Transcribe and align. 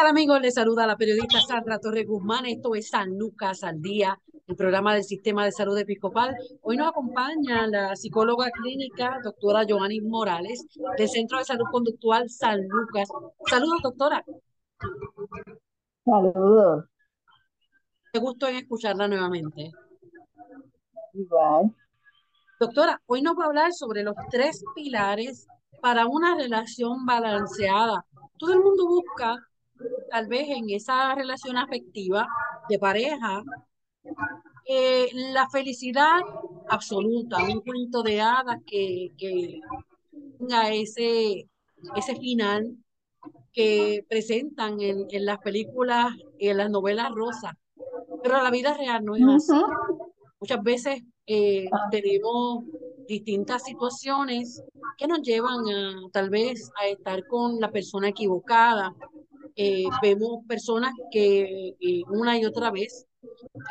Tal 0.00 0.08
amigos? 0.08 0.40
Les 0.40 0.54
saluda 0.54 0.86
la 0.86 0.96
periodista 0.96 1.42
Sandra 1.42 1.78
Torres 1.78 2.06
Guzmán. 2.06 2.46
Esto 2.46 2.74
es 2.74 2.88
San 2.88 3.18
Lucas 3.18 3.62
al 3.62 3.82
Día, 3.82 4.18
el 4.46 4.56
programa 4.56 4.94
del 4.94 5.04
Sistema 5.04 5.44
de 5.44 5.52
Salud 5.52 5.76
Episcopal. 5.76 6.34
Hoy 6.62 6.78
nos 6.78 6.88
acompaña 6.88 7.66
la 7.66 7.94
psicóloga 7.94 8.50
clínica, 8.50 9.18
doctora 9.22 9.66
Joanny 9.68 10.00
Morales, 10.00 10.66
del 10.96 11.06
Centro 11.06 11.36
de 11.36 11.44
Salud 11.44 11.66
Conductual 11.70 12.30
San 12.30 12.66
Lucas. 12.66 13.10
Saludos, 13.46 13.82
doctora. 13.82 14.24
Saludos. 16.02 16.86
Qué 18.10 18.20
gusto 18.20 18.48
en 18.48 18.56
escucharla 18.56 19.06
nuevamente. 19.06 19.70
Igual. 21.12 21.76
Doctora, 22.58 23.02
hoy 23.04 23.20
nos 23.20 23.36
va 23.38 23.44
a 23.44 23.48
hablar 23.48 23.72
sobre 23.74 24.02
los 24.02 24.14
tres 24.30 24.64
pilares 24.74 25.46
para 25.82 26.06
una 26.06 26.36
relación 26.36 27.04
balanceada. 27.04 28.06
Todo 28.38 28.54
el 28.54 28.60
mundo 28.60 28.86
busca 28.86 29.36
tal 30.10 30.26
vez 30.26 30.48
en 30.48 30.70
esa 30.70 31.14
relación 31.14 31.56
afectiva 31.56 32.28
de 32.68 32.78
pareja, 32.78 33.42
eh, 34.66 35.08
la 35.32 35.48
felicidad 35.48 36.20
absoluta, 36.68 37.38
un 37.42 37.60
cuento 37.60 38.02
de 38.02 38.20
hadas 38.20 38.58
que, 38.66 39.12
que 39.16 39.60
tenga 40.38 40.72
ese, 40.72 41.48
ese 41.96 42.16
final 42.16 42.76
que 43.52 44.04
presentan 44.08 44.80
en, 44.80 45.06
en 45.10 45.24
las 45.24 45.38
películas 45.38 46.14
y 46.38 46.48
en 46.48 46.58
las 46.58 46.70
novelas 46.70 47.10
rosas. 47.12 47.52
Pero 48.22 48.42
la 48.42 48.50
vida 48.50 48.76
real 48.76 49.04
no 49.04 49.16
es 49.16 49.22
así. 49.22 49.60
Muchas 50.40 50.62
veces 50.62 51.02
eh, 51.26 51.68
tenemos 51.90 52.64
distintas 53.06 53.64
situaciones 53.64 54.62
que 54.96 55.06
nos 55.06 55.20
llevan 55.22 55.68
a 55.68 56.08
tal 56.12 56.30
vez 56.30 56.70
a 56.80 56.86
estar 56.86 57.26
con 57.26 57.60
la 57.60 57.70
persona 57.70 58.08
equivocada, 58.08 58.94
eh, 59.62 59.84
vemos 60.00 60.42
personas 60.48 60.94
que 61.10 61.76
eh, 61.78 62.02
una 62.08 62.38
y 62.38 62.46
otra 62.46 62.70
vez 62.70 63.06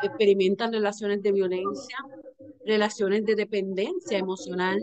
experimentan 0.04 0.72
relaciones 0.72 1.20
de 1.20 1.32
violencia, 1.32 1.96
relaciones 2.64 3.26
de 3.26 3.34
dependencia 3.34 4.16
emocional, 4.16 4.78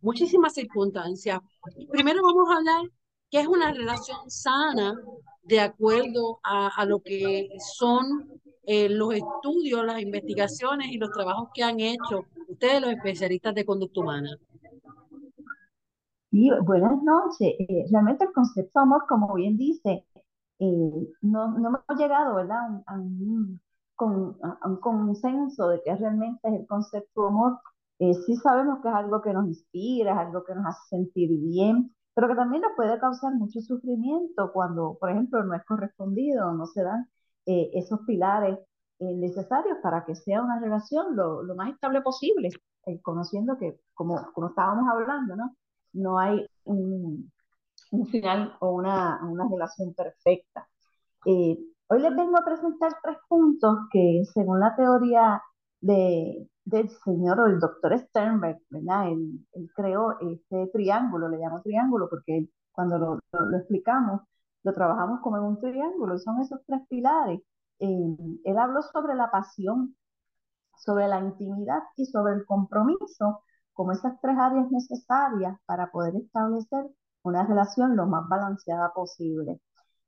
muchísimas 0.00 0.54
circunstancias. 0.54 1.40
Primero 1.90 2.22
vamos 2.22 2.48
a 2.50 2.56
hablar 2.56 2.90
qué 3.30 3.40
es 3.40 3.46
una 3.46 3.70
relación 3.70 4.30
sana 4.30 4.98
de 5.42 5.60
acuerdo 5.60 6.40
a, 6.42 6.86
lo 6.86 7.00
que 7.00 7.48
son 7.76 8.40
eh, 8.62 8.88
los 8.88 9.12
estudios, 9.12 9.84
las 9.84 10.00
investigaciones 10.00 10.88
y 10.90 10.96
los 10.96 11.10
trabajos 11.10 11.50
que 11.52 11.64
han 11.64 11.80
hecho 11.80 12.24
ustedes 12.48 12.80
los 12.80 12.92
especialistas 12.92 13.54
de 13.54 13.66
conducta 13.66 14.00
humana. 14.00 14.30
Buenas 16.30 17.02
noches. 17.02 17.56
realmente 17.90 18.24
el 18.24 18.32
concepto 18.32 18.80
amor, 18.80 19.04
como 19.06 19.34
bien 19.34 19.58
dice, 19.58 20.06
eh, 20.58 21.08
no, 21.22 21.58
no, 21.58 21.68
hemos 21.68 21.98
llegado 21.98 22.34
¿verdad? 22.36 22.82
A, 22.86 22.94
un, 22.94 23.60
con, 23.94 24.36
a, 24.42 24.68
un, 24.68 24.76
consenso 24.80 25.68
de 25.68 25.82
que 25.84 25.94
realmente 25.96 26.48
es 26.48 26.54
el 26.60 26.66
concepto 26.66 27.22
de 27.22 27.28
amor. 27.28 27.58
Eh, 27.98 28.14
sí 28.26 28.36
sabemos 28.36 28.80
que 28.82 28.88
es 28.88 28.94
algo 28.94 29.22
que 29.22 29.32
nos 29.32 29.46
inspira, 29.46 30.12
es 30.12 30.18
algo 30.18 30.44
que 30.44 30.54
nos 30.54 30.66
hace 30.66 30.88
sentir 30.96 31.30
bien, 31.30 31.94
pero 32.14 32.28
que 32.28 32.34
también 32.34 32.62
nos 32.62 32.72
puede 32.76 32.98
causar 32.98 33.34
mucho 33.34 33.60
sufrimiento 33.60 34.52
cuando, 34.52 34.96
por 35.00 35.10
ejemplo, 35.10 35.42
no 35.44 35.54
es 35.54 35.64
correspondido, 35.64 36.52
no 36.52 36.66
se 36.66 36.82
dan 36.82 37.08
eh, 37.46 37.70
esos 37.74 38.00
pilares 38.06 38.58
necesarios 38.98 39.78
para 39.82 40.04
que 40.06 40.14
sea 40.14 40.42
una 40.42 40.58
relación 40.58 41.16
lo, 41.16 41.42
lo 41.42 41.54
más 41.54 41.70
estable 41.70 42.00
posible, 42.00 42.48
conociendo 43.02 43.58
que, 43.58 43.78
como, 43.94 44.32
como 44.32 44.48
estábamos 44.48 44.88
hablando, 44.90 45.36
¿no? 45.36 45.54
no 45.96 46.18
hay 46.18 46.46
un, 46.64 47.32
un 47.90 48.06
final 48.06 48.56
o 48.60 48.70
una, 48.72 49.20
una 49.24 49.48
relación 49.48 49.94
perfecta. 49.94 50.68
Eh, 51.24 51.58
hoy 51.88 52.00
les 52.00 52.16
vengo 52.16 52.36
a 52.38 52.44
presentar 52.44 52.92
tres 53.02 53.16
puntos 53.28 53.78
que 53.90 54.22
según 54.32 54.60
la 54.60 54.74
teoría 54.76 55.42
de, 55.80 56.48
del 56.64 56.88
señor 57.04 57.40
o 57.40 57.46
el 57.46 57.60
doctor 57.60 57.98
Sternberg, 57.98 58.60
¿verdad? 58.70 59.08
Él, 59.12 59.46
creó 59.74 60.18
este 60.20 60.68
triángulo, 60.72 61.28
le 61.28 61.38
llamo 61.38 61.62
triángulo 61.62 62.08
porque 62.10 62.48
cuando 62.72 62.98
lo, 62.98 63.20
lo, 63.32 63.56
explicamos, 63.58 64.22
lo 64.64 64.72
trabajamos 64.74 65.20
como 65.20 65.38
en 65.38 65.44
un 65.44 65.60
triángulo, 65.60 66.18
son 66.18 66.40
esos 66.40 66.60
tres 66.66 66.82
pilares. 66.88 67.40
Eh, 67.78 68.16
él 68.44 68.58
habló 68.58 68.82
sobre 68.82 69.14
la 69.14 69.30
pasión, 69.30 69.96
sobre 70.76 71.08
la 71.08 71.20
intimidad 71.20 71.82
y 71.96 72.06
sobre 72.06 72.34
el 72.34 72.46
compromiso 72.46 73.42
como 73.72 73.92
esas 73.92 74.18
tres 74.20 74.36
áreas 74.38 74.70
necesarias 74.70 75.58
para 75.66 75.90
poder 75.90 76.16
establecer 76.16 76.86
una 77.28 77.46
relación 77.46 77.96
lo 77.96 78.06
más 78.06 78.28
balanceada 78.28 78.92
posible. 78.92 79.60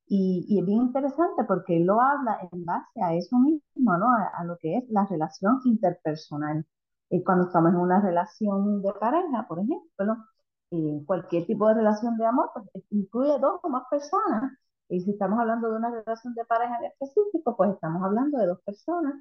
Y, 0.09 0.59
es 0.59 0.67
bien 0.67 0.83
interesante 0.83 1.45
porque 1.45 1.77
él 1.77 1.85
lo 1.87 2.01
habla 2.01 2.39
en 2.53 2.65
base 2.65 3.03
a 3.03 3.15
eso 3.15 3.39
mismo, 3.39 3.97
¿no? 3.99 4.07
A, 4.35 4.45
lo 4.45 4.57
que 4.59 4.79
es 4.79 4.85
la 4.91 5.07
relación 5.07 5.61
interpersonal. 5.65 6.67
Y 7.11 7.23
cuando 7.25 7.47
estamos 7.47 7.73
en 7.73 7.79
una 7.81 8.01
relación 8.01 8.83
de 8.83 8.93
pareja, 8.95 9.47
por 9.49 9.59
ejemplo, 9.61 10.17
eh, 10.71 11.03
cualquier 11.07 11.47
tipo 11.47 11.69
de 11.69 11.75
relación 11.75 12.17
de 12.19 12.27
amor 12.27 12.51
pues, 12.55 12.67
incluye 12.91 13.39
dos 13.39 13.61
o 13.63 13.69
más 13.69 13.85
personas. 13.91 14.53
Y 14.89 15.01
si 15.01 15.13
estamos 15.13 15.39
hablando 15.41 15.71
de 15.71 15.77
una 15.77 15.91
relación 15.91 16.35
de 16.35 16.45
pareja 16.45 16.79
en 16.79 16.87
específico, 16.87 17.57
pues 17.57 17.73
estamos 17.73 18.03
hablando 18.03 18.39
de 18.39 18.47
dos 18.47 18.61
personas 18.65 19.15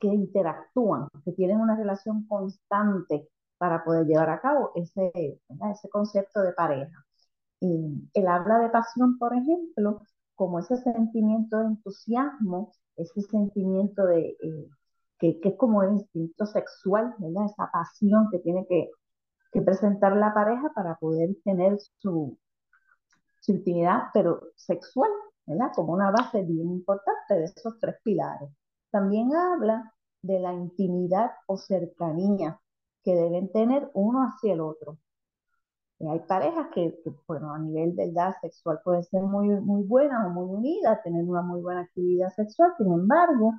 que 0.00 0.08
interactúan, 0.08 1.08
que 1.24 1.32
tienen 1.32 1.60
una 1.60 1.76
relación 1.76 2.26
constante 2.26 3.28
para 3.58 3.84
poder 3.84 4.06
llevar 4.06 4.30
a 4.30 4.40
cabo 4.40 4.72
ese, 4.74 5.12
ese 5.14 5.88
concepto 5.90 6.42
de 6.42 6.52
pareja. 6.52 7.04
Y 7.62 8.10
él 8.14 8.26
habla 8.26 8.58
de 8.58 8.70
pasión, 8.70 9.18
por 9.18 9.32
ejemplo, 9.36 10.02
como 10.34 10.58
ese 10.58 10.76
sentimiento 10.78 11.58
de 11.58 11.66
entusiasmo, 11.66 12.72
ese 12.96 13.22
sentimiento 13.22 14.04
de, 14.04 14.36
eh, 14.42 14.68
que, 15.20 15.38
es 15.44 15.56
como 15.56 15.84
el 15.84 15.92
instinto 15.92 16.44
sexual, 16.46 17.14
¿verdad? 17.18 17.46
esa 17.46 17.70
pasión 17.72 18.28
que 18.32 18.40
tiene 18.40 18.66
que, 18.68 18.90
presentar 19.64 20.16
la 20.16 20.34
pareja 20.34 20.72
para 20.74 20.96
poder 20.96 21.36
tener 21.44 21.78
su, 21.98 22.36
su 23.40 23.52
intimidad, 23.52 24.04
pero 24.12 24.40
sexual, 24.56 25.10
¿verdad? 25.46 25.70
como 25.76 25.92
una 25.92 26.10
base 26.10 26.42
bien 26.42 26.68
importante 26.68 27.34
de 27.34 27.44
esos 27.44 27.78
tres 27.78 27.94
pilares. 28.02 28.50
También 28.90 29.32
habla 29.36 29.94
de 30.22 30.40
la 30.40 30.52
intimidad 30.52 31.30
o 31.46 31.58
cercanía 31.58 32.58
que 33.04 33.14
deben 33.14 33.52
tener 33.52 33.88
uno 33.94 34.22
hacia 34.22 34.54
el 34.54 34.60
otro. 34.62 34.98
Hay 36.10 36.20
parejas 36.20 36.68
que, 36.74 36.98
bueno, 37.26 37.52
a 37.52 37.58
nivel 37.58 37.94
de 37.94 38.04
edad 38.04 38.34
sexual 38.40 38.80
pueden 38.84 39.04
ser 39.04 39.22
muy, 39.22 39.48
muy 39.60 39.84
buenas 39.84 40.26
o 40.26 40.30
muy 40.30 40.56
unidas, 40.56 41.02
tener 41.02 41.24
una 41.24 41.42
muy 41.42 41.60
buena 41.60 41.82
actividad 41.82 42.28
sexual, 42.34 42.72
sin 42.76 42.92
embargo, 42.92 43.52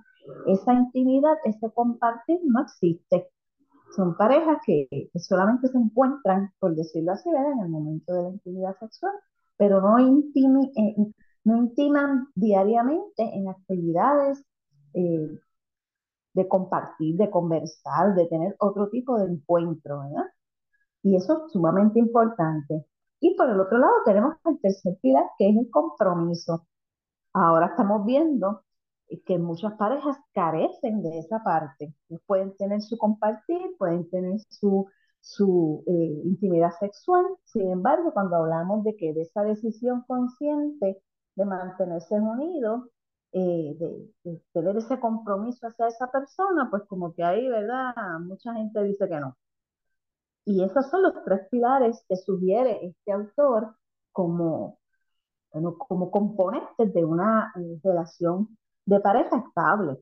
esa 0.48 0.74
intimidad, 0.74 1.36
ese 1.46 1.70
compartir 1.72 2.40
no 2.44 2.62
existe. 2.62 3.30
Son 3.96 4.18
parejas 4.18 4.58
que, 4.66 4.88
solamente 5.16 5.68
se 5.68 5.78
encuentran, 5.78 6.52
por 6.60 6.76
decirlo 6.76 7.14
así, 7.14 7.30
en 7.30 7.62
el 7.62 7.70
momento 7.70 8.14
de 8.14 8.24
la 8.24 8.30
intimidad 8.30 8.78
sexual, 8.80 9.14
pero 9.58 9.82
no, 9.82 10.00
eh, 10.00 10.96
intiman 11.46 12.28
diariamente 12.36 13.24
en 13.24 13.50
actividades 13.50 14.44
eh, 14.94 15.40
de 16.34 16.48
compartir, 16.48 17.16
de 17.18 17.30
conversar, 17.30 18.16
de 18.16 18.26
tener 18.28 18.56
otro 18.60 18.90
tipo 18.90 19.18
de 19.20 19.32
encuentro, 19.32 20.00
¿verdad? 20.02 20.26
Y 21.04 21.16
eso 21.16 21.46
es 21.46 21.52
sumamente 21.52 22.00
importante. 22.00 22.86
Y 23.20 23.36
por 23.36 23.50
el 23.50 23.60
otro 23.60 23.78
lado 23.78 23.94
tenemos 24.06 24.36
el 24.46 24.60
tercer 24.60 24.98
pilar, 25.02 25.26
que 25.38 25.50
es 25.50 25.58
el 25.58 25.70
compromiso. 25.70 26.68
Ahora 27.34 27.68
estamos 27.68 28.06
viendo 28.06 28.64
que 29.26 29.38
muchas 29.38 29.74
parejas 29.74 30.18
carecen 30.34 31.02
de 31.04 31.20
esa 31.20 31.44
parte. 31.44 31.94
Pueden 32.26 32.56
tener 32.58 32.82
su 32.82 32.98
compartir, 32.98 33.76
pueden 33.78 34.10
tener 34.10 34.40
su, 34.50 34.88
su 35.22 35.84
eh, 35.88 36.22
intimidad 36.26 36.72
sexual. 36.80 37.26
Sin 37.46 37.70
embargo, 37.72 38.14
cuando 38.14 38.38
hablamos 38.38 38.84
de 38.84 38.96
que 38.96 39.14
de 39.14 39.22
esa 39.24 39.44
decisión 39.44 40.04
consciente 40.08 41.02
de 41.36 41.46
mantenerse 41.46 42.16
unidos, 42.20 42.90
eh, 43.32 43.76
de, 44.24 44.42
tener 44.54 44.78
ese 44.78 45.00
compromiso 45.00 45.68
hacia 45.68 45.88
esa 45.88 46.12
persona, 46.12 46.70
pues 46.70 46.84
como 46.88 47.14
que 47.14 47.24
ahí, 47.24 47.48
¿verdad? 47.48 47.94
Mucha 48.22 48.54
gente 48.54 48.84
dice 48.84 49.08
que 49.08 49.20
no. 49.20 49.36
Y 50.46 50.64
esos 50.64 50.90
son 50.90 51.04
los 51.04 51.14
tres 51.24 51.48
pilares 51.50 52.04
que 52.08 52.18
sugiere 52.18 52.86
este 52.86 53.12
autor 53.12 53.76
como, 54.12 54.80
bueno, 55.52 55.78
como 55.78 56.12
componentes 56.12 56.94
de 56.94 57.06
una 57.06 57.54
eh, 57.56 57.80
relación 57.84 58.58
de 58.86 59.00
pareja 59.00 59.38
estable. 59.38 59.98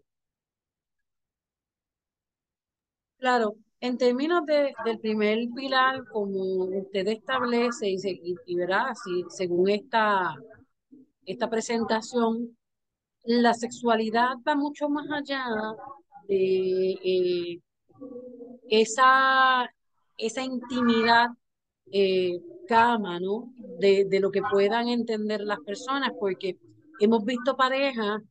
Claro, 3.17 3.55
en 3.79 3.97
términos 3.97 4.45
de, 4.45 4.73
del 4.83 4.99
primer 4.99 5.37
pilar, 5.55 6.03
como 6.11 6.65
usted 6.65 7.07
establece 7.07 7.89
y, 7.89 7.97
se, 7.99 8.09
y, 8.09 8.55
verá, 8.55 8.93
si, 8.95 9.23
según 9.29 9.69
esta, 9.69 10.35
esta 11.25 11.49
presentación, 11.49 12.57
la 13.23 13.53
sexualidad 13.53 14.37
va 14.47 14.55
mucho 14.55 14.89
más 14.89 15.05
allá 15.11 15.43
de 16.27 16.91
eh, 17.03 17.61
esa, 18.69 19.69
esa 20.21 20.43
intimidad 20.43 21.29
eh, 21.91 22.39
cama, 22.67 23.19
¿no? 23.19 23.53
De, 23.79 24.07
lo 24.21 24.31
que 24.31 24.41
puedan 24.49 24.87
entender 24.87 25.41
las 25.41 25.59
personas, 25.59 26.11
porque 26.19 26.57
hemos 26.99 27.25
visto 27.25 27.57
parejas 27.57 28.21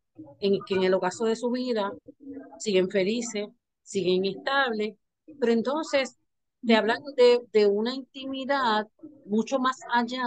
que 0.66 0.74
en 0.74 0.84
el 0.84 0.94
ocaso 0.94 1.24
de 1.24 1.36
su 1.36 1.50
vida 1.50 1.92
siguen 2.58 2.88
felices, 2.88 3.48
siguen 3.82 4.24
estables, 4.24 4.94
pero 5.38 5.52
entonces 5.52 6.16
te 6.66 6.76
hablan 6.76 7.02
de, 7.16 7.66
una 7.66 7.94
intimidad 7.94 8.86
mucho 9.26 9.58
más 9.58 9.78
allá 9.92 10.24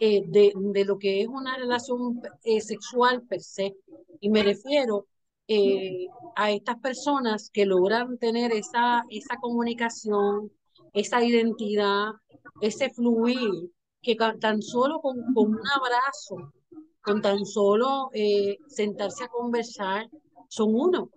eh, 0.00 0.22
de, 0.26 0.84
lo 0.84 0.98
que 0.98 1.22
es 1.22 1.28
una 1.28 1.56
relación 1.56 2.20
eh, 2.44 2.60
sexual 2.60 3.22
per 3.22 3.40
se. 3.40 3.76
Y 4.20 4.30
me 4.30 4.42
refiero 4.42 5.06
a 6.34 6.50
estas 6.50 6.78
personas 6.78 7.50
que 7.50 7.66
logran 7.66 8.16
tener 8.16 8.52
esa, 8.52 9.04
esa 9.10 9.36
comunicación, 9.36 10.50
esa 10.92 11.22
identidad, 11.22 12.12
ese 12.60 12.90
fluir, 12.90 13.70
que 14.00 14.16
tan 14.40 14.60
solo 14.62 15.00
con, 15.00 15.16
un 15.34 15.58
abrazo, 15.76 16.52
con 17.02 17.22
tan 17.22 17.44
solo 17.46 18.10
sentarse 18.66 19.24
a 19.24 19.28
conversar, 19.28 20.08
son 20.48 20.74
uno. 20.74 21.10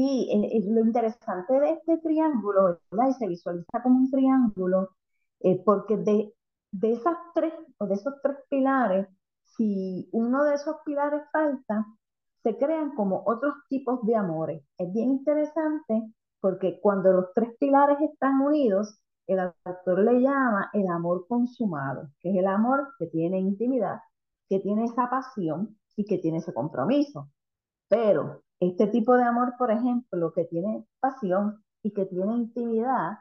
Sí, 0.00 0.30
lo 0.64 0.80
interesante 0.80 1.60
de 1.60 1.72
este 1.72 1.98
triángulo, 1.98 2.80
¿verdad? 2.90 3.10
Y 3.10 3.14
se 3.14 3.28
visualiza 3.28 3.82
como 3.82 3.98
un 3.98 4.10
triángulo, 4.10 4.90
eh, 5.40 5.60
porque 5.62 5.98
de, 5.98 6.32
de 6.70 6.92
esas 6.92 7.16
tres 7.34 7.52
o 7.76 7.86
de 7.86 7.94
esos 7.96 8.14
tres 8.22 8.36
pilares, 8.48 9.08
si 9.44 10.08
uno 10.12 10.44
de 10.44 10.54
esos 10.54 10.76
pilares 10.86 11.22
falta, 11.30 11.84
se 12.42 12.56
crean 12.56 12.94
como 12.94 13.22
otros 13.26 13.52
tipos 13.68 14.00
de 14.06 14.16
amores. 14.16 14.62
Es 14.78 14.90
bien 14.90 15.10
interesante 15.10 16.14
porque 16.40 16.80
cuando 16.80 17.12
los 17.12 17.32
tres 17.34 17.50
pilares 17.58 17.98
están 18.00 18.40
unidos, 18.40 18.98
el 19.26 19.38
autor 19.40 19.98
le 20.00 20.20
llama 20.20 20.70
el 20.72 20.88
amor 20.88 21.26
consumado, 21.28 22.08
que 22.20 22.30
es 22.30 22.36
el 22.36 22.46
amor 22.46 22.94
que 22.98 23.06
tiene 23.06 23.38
intimidad, 23.38 24.00
que 24.48 24.58
tiene 24.58 24.84
esa 24.86 25.08
pasión 25.08 25.78
y 25.96 26.04
que 26.04 26.18
tiene 26.18 26.38
ese 26.38 26.52
compromiso. 26.52 27.30
Pero 27.88 28.42
este 28.58 28.88
tipo 28.88 29.16
de 29.16 29.24
amor, 29.24 29.54
por 29.58 29.70
ejemplo, 29.70 30.32
que 30.32 30.44
tiene 30.44 30.84
pasión 31.00 31.62
y 31.82 31.92
que 31.92 32.06
tiene 32.06 32.34
intimidad, 32.34 33.18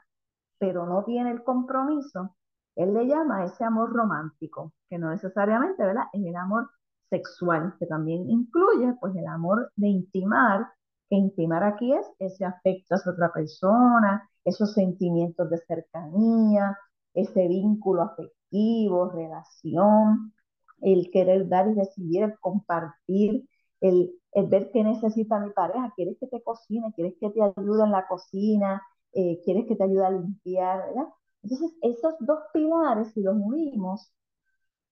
pero 0.57 0.85
no 0.85 1.03
tiene 1.03 1.31
el 1.31 1.43
compromiso, 1.43 2.35
él 2.75 2.93
le 2.93 3.07
llama 3.07 3.45
ese 3.45 3.63
amor 3.63 3.91
romántico, 3.93 4.73
que 4.89 4.97
no 4.97 5.09
necesariamente, 5.11 5.83
¿verdad? 5.83 6.05
Es 6.13 6.25
el 6.25 6.35
amor 6.35 6.69
sexual, 7.09 7.75
que 7.79 7.85
también 7.85 8.29
incluye 8.29 8.93
pues 8.99 9.15
el 9.15 9.27
amor 9.27 9.71
de 9.75 9.87
intimar, 9.87 10.71
que 11.09 11.15
intimar 11.15 11.63
aquí 11.63 11.93
es 11.93 12.05
ese 12.19 12.45
afecto 12.45 12.95
hacia 12.95 13.11
otra 13.11 13.31
persona, 13.33 14.29
esos 14.45 14.73
sentimientos 14.73 15.49
de 15.49 15.57
cercanía, 15.59 16.77
ese 17.13 17.47
vínculo 17.47 18.03
afectivo, 18.03 19.09
relación, 19.09 20.33
el 20.81 21.09
querer 21.11 21.47
dar 21.49 21.67
y 21.69 21.73
recibir, 21.73 22.23
el 22.23 22.39
compartir, 22.39 23.47
el, 23.81 24.15
ver 24.49 24.71
qué 24.71 24.83
necesita 24.83 25.39
mi 25.39 25.51
pareja, 25.51 25.93
quieres 25.95 26.17
que 26.19 26.27
te 26.27 26.41
cocine, 26.43 26.93
quieres 26.95 27.15
que 27.19 27.29
te 27.29 27.41
ayude 27.41 27.83
en 27.83 27.91
la 27.91 28.07
cocina, 28.07 28.81
eh, 29.13 29.41
quieres 29.43 29.65
que 29.67 29.75
te 29.75 29.83
ayude 29.83 30.05
a 30.05 30.11
limpiar. 30.11 30.81
Entonces, 31.43 31.71
esos 31.81 32.15
dos 32.19 32.39
pilares, 32.53 33.11
si 33.13 33.21
los 33.21 33.35
unimos, 33.35 34.11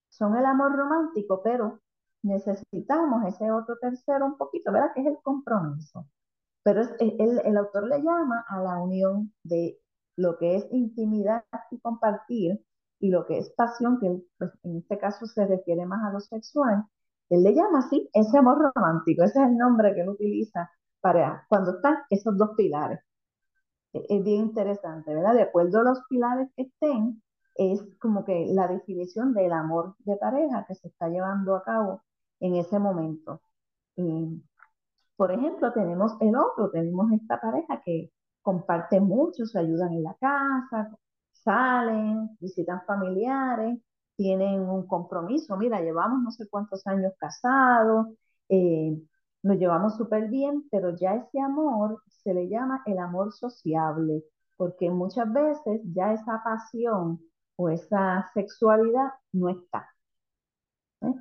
son 0.09 0.35
el 0.35 0.45
amor 0.45 0.75
romántico, 0.75 1.41
pero 1.43 1.81
necesitamos 2.27 3.25
ese 3.25 3.51
otro 3.51 3.77
tercero 3.79 4.25
un 4.25 4.37
poquito, 4.37 4.71
¿verdad? 4.71 4.91
Que 4.93 5.01
es 5.01 5.07
el 5.07 5.17
compromiso. 5.23 6.07
Pero 6.63 6.81
es, 6.81 6.91
el, 6.99 7.41
el 7.45 7.57
autor 7.57 7.87
le 7.87 7.99
llama 7.99 8.45
a 8.47 8.61
la 8.61 8.77
unión 8.79 9.33
de 9.43 9.79
lo 10.17 10.37
que 10.37 10.57
es 10.57 10.67
intimidad 10.71 11.43
y 11.71 11.79
compartir 11.79 12.61
y 12.99 13.09
lo 13.09 13.25
que 13.25 13.37
es 13.39 13.49
pasión, 13.51 13.99
que 13.99 14.21
pues, 14.37 14.51
en 14.63 14.77
este 14.77 14.97
caso 14.97 15.25
se 15.27 15.45
refiere 15.45 15.85
más 15.85 16.03
a 16.03 16.13
lo 16.13 16.19
sexual, 16.19 16.85
él 17.29 17.43
le 17.43 17.53
llama 17.53 17.79
así 17.79 18.09
ese 18.13 18.37
amor 18.37 18.71
romántico, 18.73 19.23
ese 19.23 19.39
es 19.39 19.47
el 19.49 19.57
nombre 19.57 19.93
que 19.93 20.01
él 20.01 20.09
utiliza 20.09 20.69
para 21.01 21.45
cuando 21.49 21.71
están 21.71 21.97
esos 22.09 22.37
dos 22.37 22.51
pilares. 22.57 22.99
E, 23.93 24.05
es 24.09 24.23
bien 24.23 24.41
interesante, 24.47 25.13
¿verdad? 25.13 25.33
De 25.35 25.43
acuerdo 25.43 25.79
a 25.81 25.83
los 25.83 25.99
pilares 26.09 26.49
que 26.55 26.63
estén, 26.63 27.21
es 27.55 27.81
como 27.99 28.23
que 28.25 28.47
la 28.53 28.67
definición 28.67 29.33
del 29.33 29.51
amor 29.51 29.95
de 29.99 30.15
pareja 30.17 30.65
que 30.67 30.75
se 30.75 30.87
está 30.89 31.09
llevando 31.09 31.55
a 31.55 31.63
cabo 31.63 32.03
en 32.39 32.55
ese 32.55 32.79
momento. 32.79 33.41
por 35.15 35.31
ejemplo, 35.31 35.73
tenemos 35.73 36.13
el 36.21 36.35
otro, 36.35 36.69
tenemos 36.71 37.11
esta 37.11 37.39
pareja 37.41 37.81
que 37.83 38.11
comparte 38.41 38.99
mucho, 38.99 39.45
se 39.45 39.59
ayudan 39.59 39.93
en 39.93 40.03
la 40.03 40.13
casa, 40.15 40.95
salen, 41.33 42.29
visitan 42.39 42.83
familiares, 42.85 43.79
tienen 44.15 44.61
un 44.61 44.87
compromiso. 44.87 45.57
Mira, 45.57 45.81
llevamos 45.81 46.21
no 46.23 46.31
sé 46.31 46.47
cuántos 46.49 46.85
años 46.87 47.13
casados, 47.19 48.07
eh, 48.49 48.97
nos 49.43 49.57
llevamos 49.57 49.95
súper 49.97 50.29
bien, 50.29 50.65
pero 50.71 50.95
ya 50.95 51.15
ese 51.15 51.39
amor 51.39 52.01
se 52.07 52.33
le 52.33 52.49
llama 52.49 52.83
el 52.85 52.99
amor 52.99 53.33
sociable, 53.33 54.23
porque 54.57 54.89
muchas 54.89 55.31
veces 55.31 55.81
ya 55.93 56.13
esa 56.13 56.41
pasión 56.43 57.21
o 57.55 57.69
esa 57.69 58.29
sexualidad 58.33 59.11
no 59.31 59.49
está. 59.49 59.87
¿eh? 61.01 61.13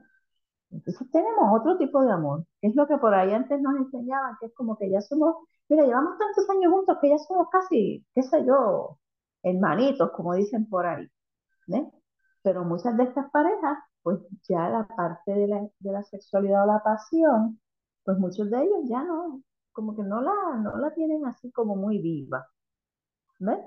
Entonces 0.71 1.11
tenemos 1.11 1.61
otro 1.61 1.79
tipo 1.79 2.03
de 2.03 2.13
amor, 2.13 2.45
que 2.61 2.69
es 2.69 2.77
lo 2.77 2.87
que 2.87 2.99
por 2.99 3.15
ahí 3.15 3.33
antes 3.33 3.61
nos 3.61 3.77
enseñaban, 3.77 4.37
que 4.41 4.47
es 4.47 4.55
como 4.55 4.77
que 4.77 4.91
ya 4.91 5.01
somos, 5.01 5.37
mira, 5.69 5.85
llevamos 5.85 6.19
tantos 6.19 6.49
años 6.51 6.73
juntos 6.73 6.99
que 7.01 7.11
ya 7.11 7.19
somos 7.19 7.49
casi, 7.51 8.05
qué 8.15 8.23
sé 8.23 8.45
yo, 8.47 8.99
hermanitos, 9.43 10.11
como 10.13 10.35
dicen 10.35 10.69
por 10.69 10.87
ahí. 10.87 11.07
¿eh? 11.75 11.91
pero 12.47 12.65
muchas 12.65 12.97
de 12.97 13.03
estas 13.05 13.29
parejas, 13.33 13.79
pues 14.03 14.21
ya 14.49 14.69
la 14.69 14.87
parte 14.87 15.33
de 15.35 15.49
la, 15.49 15.69
de 15.81 15.93
la 15.93 16.03
sexualidad 16.05 16.63
o 16.63 16.67
la 16.67 16.83
pasión, 16.83 17.61
pues 18.05 18.19
muchos 18.19 18.51
de 18.51 18.63
ellos 18.63 18.89
ya 18.89 19.03
no, 19.03 19.43
como 19.73 19.97
que 19.97 20.05
no 20.05 20.21
la, 20.23 20.33
no 20.63 20.77
la 20.79 20.95
tienen 20.95 21.27
así 21.27 21.51
como 21.51 21.75
muy 21.77 21.99
viva. 22.01 22.47
¿Ves? 23.41 23.59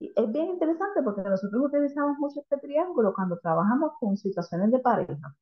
Es 0.00 0.32
bien 0.32 0.50
interesante 0.50 1.02
porque 1.02 1.22
nosotros 1.22 1.62
utilizamos 1.66 2.16
mucho 2.18 2.40
este 2.40 2.58
triángulo 2.58 3.12
cuando 3.14 3.38
trabajamos 3.40 3.92
con 3.98 4.16
situaciones 4.16 4.70
de 4.70 4.78
pareja 4.78 5.34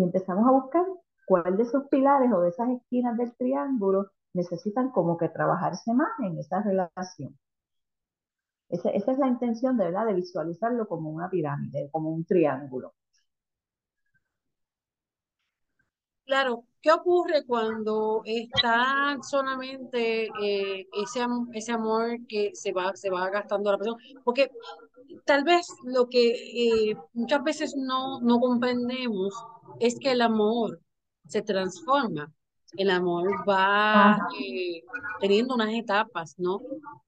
y 0.00 0.02
empezamos 0.02 0.48
a 0.48 0.52
buscar 0.52 0.86
cuál 1.26 1.58
de 1.58 1.62
esos 1.62 1.86
pilares 1.88 2.32
o 2.32 2.40
de 2.40 2.48
esas 2.48 2.70
esquinas 2.70 3.16
del 3.18 3.34
triángulo 3.36 4.10
necesitan 4.32 4.90
como 4.90 5.18
que 5.18 5.28
trabajarse 5.28 5.92
más 5.92 6.08
en 6.20 6.38
esa 6.38 6.62
relación. 6.62 7.38
Esa, 8.70 8.90
es 8.90 9.18
la 9.18 9.26
intención 9.26 9.76
de 9.76 9.84
verdad 9.84 10.06
de 10.06 10.14
visualizarlo 10.14 10.88
como 10.88 11.10
una 11.10 11.28
pirámide, 11.28 11.90
como 11.90 12.10
un 12.10 12.24
triángulo. 12.24 12.94
Claro, 16.24 16.64
¿qué 16.80 16.92
ocurre 16.92 17.44
cuando 17.44 18.22
está 18.24 19.18
solamente 19.20 20.28
eh, 20.40 20.88
ese, 20.92 21.26
ese 21.52 21.72
amor 21.72 22.26
que 22.26 22.52
se 22.54 22.72
va, 22.72 22.94
se 22.94 23.10
va 23.10 23.28
gastando 23.28 23.72
la 23.72 23.78
persona? 23.78 24.02
Porque 24.24 24.50
tal 25.26 25.44
vez 25.44 25.66
lo 25.84 26.08
que 26.08 26.30
eh, 26.30 26.96
muchas 27.12 27.42
veces 27.42 27.74
no, 27.76 28.20
no 28.20 28.38
comprendemos 28.38 29.34
es 29.78 29.98
que 29.98 30.12
el 30.12 30.22
amor 30.22 30.80
se 31.26 31.42
transforma. 31.42 32.32
El 32.76 32.90
amor 32.90 33.28
va 33.48 34.16
eh, 34.40 34.82
teniendo 35.20 35.54
unas 35.54 35.74
etapas, 35.74 36.36
¿no? 36.38 36.60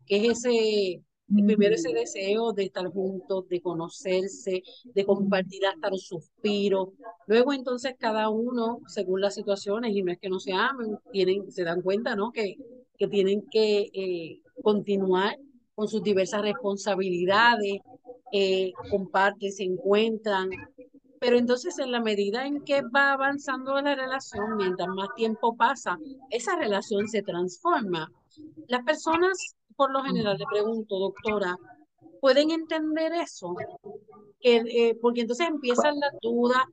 Que 0.07 0.27
es 0.27 0.45
ese, 0.45 1.03
primero 1.27 1.75
ese 1.75 1.93
deseo 1.93 2.53
de 2.53 2.65
estar 2.65 2.87
juntos, 2.89 3.49
de 3.49 3.61
conocerse, 3.61 4.63
de 4.85 5.05
compartir 5.05 5.65
hasta 5.67 5.91
los 5.91 6.07
suspiros. 6.07 6.89
Luego 7.27 7.53
entonces 7.53 7.95
cada 7.99 8.29
uno, 8.29 8.81
según 8.87 9.21
las 9.21 9.35
situaciones, 9.35 9.95
y 9.95 10.03
no 10.03 10.11
es 10.11 10.19
que 10.19 10.29
no 10.29 10.41
se 10.41 10.53
amen, 10.53 10.99
tienen, 11.13 11.51
se 11.53 11.63
dan 11.63 11.81
cuenta, 11.81 12.17
¿no? 12.17 12.33
Que, 12.33 12.57
que 12.99 13.07
tienen 13.07 13.45
que 13.51 13.91
eh, 13.93 14.41
continuar 14.63 15.39
con 15.75 15.89
sus 15.89 16.03
diversas 16.03 16.43
responsabilidades, 16.43 17.81
eh, 18.33 18.73
comparten, 18.91 19.53
se 19.53 19.65
encuentran, 19.65 20.51
Pero 21.23 21.39
entonces 21.39 21.79
en 21.79 21.93
la 21.93 22.01
medida 22.01 22.45
en 22.47 22.65
que 22.65 22.83
va 22.83 23.13
avanzando 23.13 23.81
la 23.81 23.95
relación, 23.95 24.57
mientras 24.57 24.89
más 24.89 25.09
tiempo 25.15 25.57
pasa, 25.57 25.97
esa 26.31 26.57
relación 26.57 27.07
se 27.07 27.23
transforma. 27.23 28.11
Las 28.67 28.83
personas, 28.83 29.55
por 29.77 29.93
lo 29.93 30.03
general, 30.03 30.37
le 30.37 30.45
pregunto, 30.51 30.99
doctora, 30.99 31.57
¿pueden 32.21 32.51
entender 32.51 33.13
eso? 33.13 33.55
Eh, 34.41 34.99
porque 35.01 35.21
entonces 35.21 35.47
empiezan 35.47 36.01
las 36.01 36.13
dudas, 36.21 36.65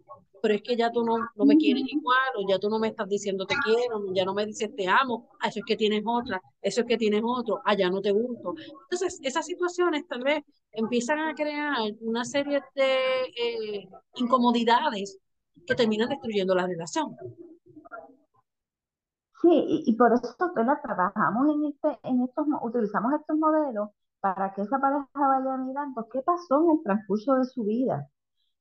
pero 0.41 0.53
es 0.53 0.61
que 0.61 0.75
ya 0.75 0.91
tú 0.91 1.03
no, 1.03 1.17
no 1.35 1.45
me 1.45 1.57
quieres 1.57 1.83
igual, 1.87 2.29
o 2.37 2.47
ya 2.47 2.59
tú 2.59 2.69
no 2.69 2.79
me 2.79 2.89
estás 2.89 3.07
diciendo 3.07 3.45
te 3.45 3.55
quiero, 3.63 4.13
ya 4.13 4.25
no 4.25 4.33
me 4.33 4.45
dices 4.45 4.75
te 4.75 4.87
amo, 4.87 5.29
ah, 5.41 5.47
eso 5.47 5.59
es 5.59 5.65
que 5.65 5.75
tienes 5.75 6.03
otra, 6.05 6.41
eso 6.61 6.81
es 6.81 6.87
que 6.87 6.97
tienes 6.97 7.21
otro, 7.25 7.61
allá 7.65 7.87
ah, 7.87 7.89
no 7.89 8.01
te 8.01 8.11
gusto. 8.11 8.55
Entonces, 8.83 9.19
esas 9.23 9.45
situaciones 9.45 10.07
tal 10.07 10.23
vez 10.23 10.43
empiezan 10.71 11.19
a 11.19 11.33
crear 11.33 11.77
una 12.01 12.25
serie 12.25 12.61
de 12.75 12.95
eh, 13.37 13.89
incomodidades 14.15 15.19
que 15.65 15.75
terminan 15.75 16.09
destruyendo 16.09 16.55
la 16.55 16.67
relación. 16.67 17.15
Sí, 19.41 19.83
y, 19.85 19.95
por 19.95 20.11
eso 20.11 20.35
trabajamos 20.37 21.55
en, 21.55 21.65
este, 21.65 21.99
en 22.03 22.23
estos, 22.23 22.45
utilizamos 22.61 23.13
estos 23.13 23.37
modelos 23.37 23.89
para 24.19 24.53
que 24.53 24.63
esa 24.63 24.79
pareja 24.79 25.07
vaya 25.15 25.57
mirando 25.57 26.07
qué 26.11 26.21
pasó 26.21 26.61
en 26.61 26.71
el 26.71 26.83
transcurso 26.83 27.35
de 27.35 27.45
su 27.45 27.63
vida. 27.63 28.09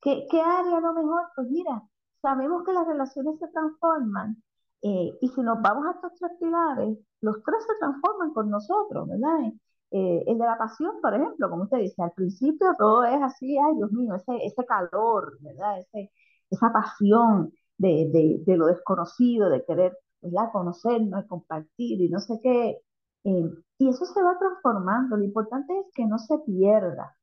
¿Qué, 0.00 0.26
qué 0.30 0.40
área 0.40 0.80
lo 0.80 0.92
mejor? 0.94 1.22
Pues 1.34 1.48
mira, 1.50 1.82
sabemos 2.22 2.64
que 2.64 2.72
las 2.72 2.86
relaciones 2.86 3.38
se 3.38 3.48
transforman 3.48 4.42
eh, 4.82 5.10
y 5.20 5.28
si 5.28 5.40
nos 5.42 5.60
vamos 5.60 5.86
a 5.86 5.92
estos 5.92 6.12
tres 6.18 6.32
pilares, 6.40 6.98
los 7.20 7.42
tres 7.42 7.64
se 7.66 7.78
transforman 7.80 8.32
con 8.32 8.50
nosotros, 8.50 9.08
¿verdad? 9.08 9.52
Eh, 9.90 10.24
el 10.26 10.38
de 10.38 10.44
la 10.44 10.58
pasión, 10.58 11.00
por 11.00 11.14
ejemplo, 11.14 11.50
como 11.50 11.64
usted 11.64 11.78
dice, 11.78 12.02
al 12.02 12.12
principio 12.12 12.74
todo 12.78 13.04
es 13.04 13.20
así, 13.22 13.56
ay 13.58 13.74
Dios 13.76 13.90
mío, 13.92 14.14
ese, 14.14 14.44
ese 14.46 14.64
calor, 14.66 15.38
¿verdad? 15.40 15.78
Ese, 15.80 16.12
esa 16.50 16.72
pasión 16.72 17.52
de, 17.78 18.08
de, 18.12 18.42
de, 18.44 18.56
lo 18.56 18.66
desconocido, 18.66 19.48
de 19.50 19.64
querer, 19.64 19.96
¿verdad? 20.20 20.52
Conocernos, 20.52 21.26
compartir 21.26 22.00
y 22.02 22.08
no 22.10 22.20
sé 22.20 22.38
qué. 22.42 22.78
Eh, 23.24 23.50
y 23.78 23.88
eso 23.88 24.04
se 24.06 24.22
va 24.22 24.38
transformando. 24.38 25.16
Lo 25.16 25.24
importante 25.24 25.72
es 25.80 25.86
que 25.94 26.06
no 26.06 26.18
se 26.18 26.38
pierda, 26.40 27.16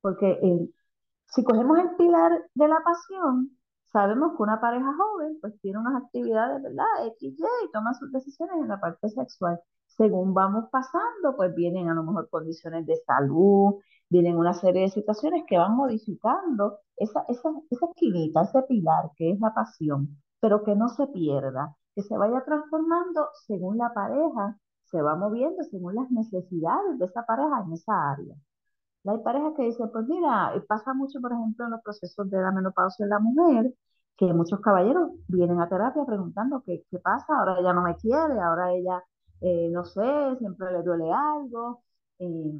porque 0.00 0.38
si 1.34 1.44
cogemos 1.44 1.78
el 1.78 1.96
pilar 1.96 2.44
de 2.54 2.68
la 2.68 2.82
pasión, 2.84 3.50
sabemos 3.86 4.36
que 4.36 4.42
una 4.42 4.60
pareja 4.60 4.94
joven 4.96 5.38
pues 5.40 5.58
tiene 5.60 5.78
unas 5.78 6.02
actividades, 6.02 6.62
¿verdad? 6.62 6.86
X, 7.16 7.38
Y, 7.38 7.42
y 7.42 7.70
toma 7.72 7.94
sus 7.94 8.12
decisiones 8.12 8.56
en 8.60 8.68
la 8.68 8.80
parte 8.80 9.08
sexual. 9.08 9.60
Según 9.86 10.34
vamos 10.34 10.66
pasando, 10.70 11.36
pues 11.36 11.54
vienen 11.54 11.88
a 11.88 11.94
lo 11.94 12.02
mejor 12.02 12.28
condiciones 12.30 12.86
de 12.86 12.96
salud, 13.06 13.76
vienen 14.08 14.36
una 14.36 14.54
serie 14.54 14.82
de 14.82 14.90
situaciones 14.90 15.44
que 15.46 15.58
van 15.58 15.74
modificando 15.76 16.78
esa, 16.96 17.24
esa, 17.28 17.50
esa 17.70 17.86
esquinita, 17.86 18.42
ese 18.42 18.62
pilar 18.62 19.10
que 19.16 19.32
es 19.32 19.40
la 19.40 19.54
pasión, 19.54 20.18
pero 20.40 20.62
que 20.64 20.74
no 20.74 20.88
se 20.88 21.06
pierda, 21.08 21.76
que 21.94 22.02
se 22.02 22.16
vaya 22.16 22.44
transformando 22.44 23.28
según 23.46 23.78
la 23.78 23.92
pareja 23.92 24.58
se 24.92 25.00
va 25.00 25.16
moviendo 25.16 25.64
según 25.64 25.94
las 25.94 26.10
necesidades 26.10 26.98
de 26.98 27.06
esa 27.06 27.24
pareja 27.24 27.62
en 27.66 27.72
esa 27.72 28.10
área. 28.12 28.34
Hay 29.04 29.18
parejas 29.18 29.54
que 29.56 29.64
dicen, 29.64 29.90
pues 29.92 30.06
mira, 30.06 30.52
pasa 30.68 30.94
mucho, 30.94 31.20
por 31.20 31.32
ejemplo, 31.32 31.64
en 31.64 31.72
los 31.72 31.82
procesos 31.82 32.30
de 32.30 32.40
la 32.40 32.52
menopausia 32.52 33.04
en 33.04 33.10
la 33.10 33.18
mujer, 33.18 33.74
que 34.16 34.32
muchos 34.32 34.60
caballeros 34.60 35.10
vienen 35.28 35.60
a 35.60 35.68
terapia 35.68 36.04
preguntando 36.04 36.62
qué, 36.64 36.84
qué 36.90 36.98
pasa, 36.98 37.36
ahora 37.36 37.58
ella 37.58 37.72
no 37.72 37.82
me 37.82 37.96
quiere, 37.96 38.40
ahora 38.40 38.72
ella, 38.72 39.02
eh, 39.40 39.70
no 39.72 39.84
sé, 39.84 40.36
siempre 40.38 40.70
le 40.72 40.82
duele 40.82 41.10
algo. 41.12 41.82
Eh, 42.18 42.52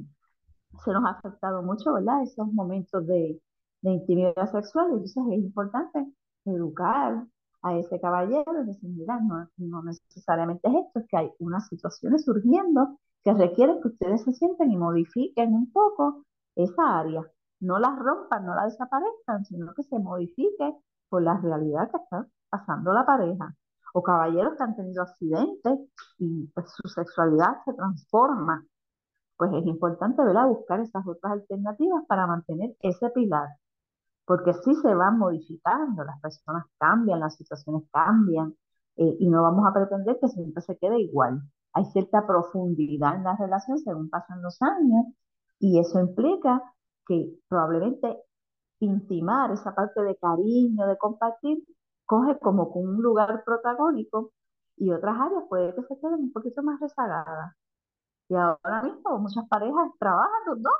se 0.85 0.93
nos 0.93 1.05
ha 1.05 1.11
afectado 1.11 1.63
mucho, 1.63 1.93
¿verdad? 1.93 2.23
Esos 2.23 2.53
momentos 2.53 3.07
de, 3.07 3.41
de 3.83 3.91
intimidad 3.93 4.51
sexual, 4.51 4.87
entonces 4.91 5.25
es 5.31 5.39
importante 5.39 6.07
educar 6.45 7.25
a 7.63 7.77
ese 7.79 8.01
caballero 8.01 8.63
y 8.63 8.67
decir, 8.67 8.91
mira, 8.91 9.21
no, 9.21 9.49
no 9.59 9.83
necesariamente 9.85 10.69
es 10.69 10.75
esto, 10.87 11.01
es 11.01 11.07
que 11.09 11.17
hay 11.17 11.31
unas 11.39 11.69
situaciones 11.69 12.25
surgiendo 12.25 12.99
que 13.23 13.33
requieren 13.35 13.81
que 13.81 13.89
ustedes 13.89 14.23
se 14.25 14.33
sienten 14.33 14.73
y 14.73 14.77
modifiquen 14.77 15.55
un 15.55 15.71
poco 15.73 16.25
esa 16.57 17.01
área. 17.01 17.23
No 17.61 17.79
la 17.79 17.95
rompan, 17.97 18.45
no 18.47 18.55
la 18.55 18.65
desaparezcan, 18.65 19.45
sino 19.45 19.73
que 19.75 19.83
se 19.85 19.99
modifique 19.99 20.75
por 21.09 21.23
la 21.23 21.37
realidad 21.39 21.91
que 21.91 21.99
está 21.99 22.27
pasando 22.51 22.93
la 22.93 23.07
pareja. 23.07 23.55
O 23.95 24.03
caballeros 24.03 24.57
que 24.57 24.63
han 24.65 24.77
tenido 24.77 25.03
accidentes 25.03 25.79
y 26.19 26.47
pues 26.55 26.67
su 26.73 26.89
sexualidad 26.89 27.63
se 27.65 27.75
transforma. 27.75 28.65
Pues 29.37 29.53
es 29.55 29.67
importante, 29.67 30.23
¿verdad? 30.25 30.49
Buscar 30.49 30.81
esas 30.81 31.07
otras 31.07 31.33
alternativas 31.35 32.05
para 32.07 32.27
mantener 32.27 32.77
ese 32.81 33.11
pilar 33.11 33.49
porque 34.25 34.53
sí 34.65 34.75
se 34.77 34.95
van 34.95 35.19
modificando, 35.19 36.05
las 36.05 36.21
personas 36.21 36.65
cambian, 36.79 37.21
las 37.21 37.37
situaciones 37.37 37.83
cambian, 37.93 38.55
eh, 38.97 39.17
y 39.19 39.29
no 39.29 39.43
vamos 39.43 39.67
a 39.67 39.73
pretender 39.73 40.19
que 40.21 40.29
siempre 40.29 40.63
se 40.63 40.77
quede 40.79 41.01
igual. 41.01 41.43
Hay 41.73 41.85
cierta 41.87 42.27
profundidad 42.27 43.17
en 43.17 43.25
la 43.25 43.37
relación 43.37 43.79
según 43.79 44.11
pasan 44.11 44.43
los 44.43 44.61
años, 44.63 45.07
y 45.62 45.78
eso 45.78 46.00
implica 46.00 46.61
que 47.07 47.38
probablemente 47.49 48.19
intimar 48.81 49.52
esa 49.52 49.73
parte 49.75 50.02
de 50.02 50.16
cariño, 50.16 50.87
de 50.88 50.99
compartir, 50.99 51.62
coge 52.04 52.37
como 52.40 52.64
un 52.64 53.00
lugar 53.00 53.45
protagónico 53.45 54.33
y 54.76 54.90
otras 54.90 55.16
áreas 55.21 55.45
puede 55.49 55.73
que 55.75 55.83
se 55.83 56.00
queden 56.00 56.14
un 56.14 56.33
poquito 56.33 56.64
más 56.64 56.81
rezagadas. 56.81 57.54
Y 58.28 58.35
ahora 58.35 58.83
mismo 58.83 59.19
muchas 59.21 59.47
parejas 59.49 59.88
trabajan 60.00 60.42
los 60.47 60.62
dos 60.62 60.73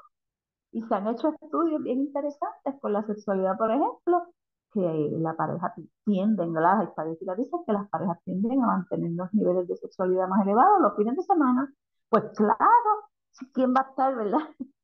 y 0.73 0.83
se 0.83 0.95
han 0.97 1.07
hecho 1.07 1.29
estudios 1.41 1.81
bien 1.83 2.01
interesantes 2.01 2.75
con 2.81 2.93
la 2.93 3.05
sexualidad, 3.07 3.57
por 3.57 3.71
ejemplo, 3.71 4.35
que 4.73 5.11
la 5.21 5.35
pareja 5.35 5.73
tienden, 6.05 6.55
las 6.55 6.89
estadísticas 6.89 7.37
dicen 7.37 7.61
que 7.65 7.73
las 7.73 7.89
parejas 7.89 8.19
tienden 8.25 8.63
a 8.65 8.67
mantener 8.67 9.13
los 9.13 9.33
niveles 9.33 9.69
de 9.69 9.77
sexualidad 9.77 10.27
más 10.27 10.43
elevados 10.43 10.81
los 10.81 10.97
fines 10.97 11.17
de 11.17 11.23
semana. 11.23 11.73
Pues 12.09 12.25
claro, 12.37 13.12
¿quién 13.53 13.75
va 13.75 13.81
a 13.83 13.91
estar, 13.91 14.15
verdad? 14.15 14.41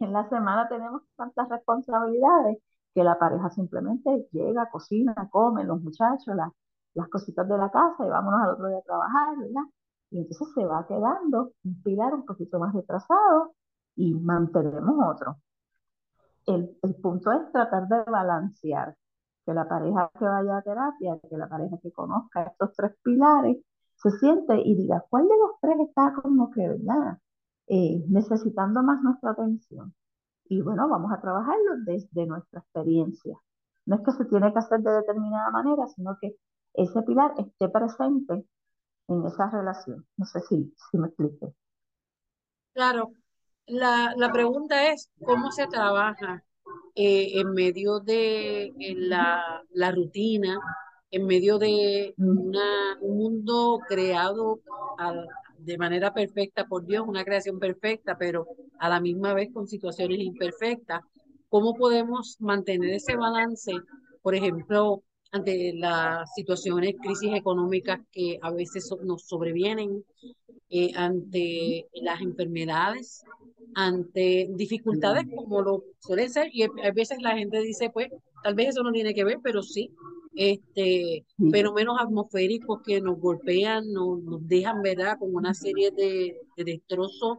En 0.00 0.12
la 0.12 0.28
semana 0.28 0.68
tenemos 0.68 1.02
tantas 1.16 1.48
responsabilidades 1.48 2.58
que 2.94 3.04
la 3.04 3.18
pareja 3.18 3.50
simplemente 3.50 4.28
llega, 4.32 4.70
cocina, 4.70 5.14
come, 5.30 5.64
los 5.64 5.80
muchachos, 5.82 6.34
las, 6.34 6.50
las 6.94 7.08
cositas 7.08 7.48
de 7.48 7.56
la 7.56 7.70
casa 7.70 8.04
y 8.04 8.08
vámonos 8.08 8.42
al 8.42 8.50
otro 8.50 8.68
día 8.68 8.78
a 8.78 8.82
trabajar, 8.82 9.38
¿verdad? 9.38 9.62
Y 10.10 10.18
entonces 10.18 10.48
se 10.54 10.64
va 10.66 10.86
quedando 10.86 11.52
un 11.64 11.82
pilar 11.82 12.14
un 12.14 12.26
poquito 12.26 12.58
más 12.58 12.74
retrasado 12.74 13.54
y 13.96 14.14
mantenemos 14.14 14.96
otro. 15.14 15.36
El, 16.46 16.76
el 16.82 16.94
punto 16.96 17.32
es 17.32 17.50
tratar 17.52 17.88
de 17.88 18.02
balancear, 18.04 18.94
que 19.46 19.54
la 19.54 19.68
pareja 19.68 20.10
que 20.18 20.24
vaya 20.24 20.58
a 20.58 20.62
terapia, 20.62 21.18
que 21.28 21.36
la 21.36 21.48
pareja 21.48 21.78
que 21.82 21.92
conozca 21.92 22.42
estos 22.44 22.72
tres 22.74 22.92
pilares, 23.02 23.58
se 23.96 24.10
siente 24.12 24.60
y 24.60 24.74
diga, 24.76 25.04
¿cuál 25.08 25.28
de 25.28 25.36
los 25.38 25.52
tres 25.60 25.76
está 25.88 26.14
como 26.14 26.50
que, 26.50 26.68
verdad? 26.68 27.18
Eh, 27.72 28.02
necesitando 28.08 28.82
más 28.82 29.00
nuestra 29.00 29.30
atención. 29.30 29.94
Y 30.48 30.60
bueno, 30.60 30.88
vamos 30.88 31.12
a 31.12 31.20
trabajarlo 31.20 31.76
desde 31.84 32.26
nuestra 32.26 32.58
experiencia. 32.58 33.38
No 33.86 33.94
es 33.94 34.02
que 34.02 34.10
se 34.10 34.24
tiene 34.24 34.52
que 34.52 34.58
hacer 34.58 34.80
de 34.80 34.90
determinada 34.90 35.52
manera, 35.52 35.86
sino 35.86 36.18
que 36.20 36.34
ese 36.74 37.00
pilar 37.02 37.32
esté 37.38 37.68
presente 37.68 38.44
en 39.06 39.24
esa 39.24 39.48
relación. 39.50 40.04
No 40.16 40.26
sé 40.26 40.40
si, 40.48 40.74
si 40.90 40.98
me 40.98 41.06
explique. 41.06 41.54
Claro, 42.74 43.12
la, 43.66 44.14
la 44.16 44.32
pregunta 44.32 44.90
es, 44.90 45.08
¿cómo 45.24 45.52
se 45.52 45.68
trabaja 45.68 46.42
eh, 46.96 47.38
en 47.38 47.52
medio 47.52 48.00
de 48.00 48.72
la, 48.96 49.62
la, 49.74 49.92
rutina, 49.92 50.58
en 51.12 51.24
medio 51.24 51.56
de 51.58 52.14
una, 52.18 52.98
un 53.00 53.16
mundo 53.16 53.78
creado 53.86 54.58
de 55.64 55.78
manera 55.78 56.12
perfecta 56.12 56.66
por 56.66 56.86
Dios, 56.86 57.04
una 57.06 57.24
creación 57.24 57.58
perfecta, 57.58 58.16
pero 58.18 58.46
a 58.78 58.88
la 58.88 59.00
misma 59.00 59.34
vez 59.34 59.50
con 59.52 59.66
situaciones 59.66 60.18
imperfectas? 60.18 61.02
¿Cómo 61.48 61.74
podemos 61.74 62.36
mantener 62.40 62.90
ese 62.94 63.16
balance, 63.16 63.72
por 64.22 64.34
ejemplo, 64.34 65.02
ante 65.32 65.72
las 65.74 66.32
situaciones, 66.34 66.94
crisis 67.00 67.32
económicas 67.34 68.00
que 68.10 68.38
a 68.42 68.50
veces 68.50 68.90
nos 69.02 69.22
sobrevienen, 69.22 70.04
eh, 70.70 70.92
ante 70.94 71.86
las 71.94 72.20
enfermedades, 72.20 73.24
ante 73.74 74.48
dificultades 74.50 75.26
como 75.34 75.62
lo 75.62 75.84
suele 76.00 76.28
ser, 76.28 76.48
y 76.52 76.62
a 76.62 76.92
veces 76.94 77.20
la 77.20 77.36
gente 77.36 77.60
dice, 77.60 77.90
pues, 77.90 78.08
tal 78.42 78.54
vez 78.54 78.70
eso 78.70 78.82
no 78.82 78.92
tiene 78.92 79.14
que 79.14 79.24
ver, 79.24 79.38
pero 79.42 79.62
sí, 79.62 79.90
este, 80.34 81.24
fenómenos 81.50 81.98
atmosféricos 82.00 82.80
que 82.84 83.00
nos 83.00 83.18
golpean, 83.18 83.92
nos, 83.92 84.22
nos 84.22 84.46
dejan, 84.46 84.82
¿verdad?, 84.82 85.18
con 85.18 85.34
una 85.34 85.54
serie 85.54 85.90
de, 85.90 86.36
de 86.56 86.64
destrozos, 86.64 87.38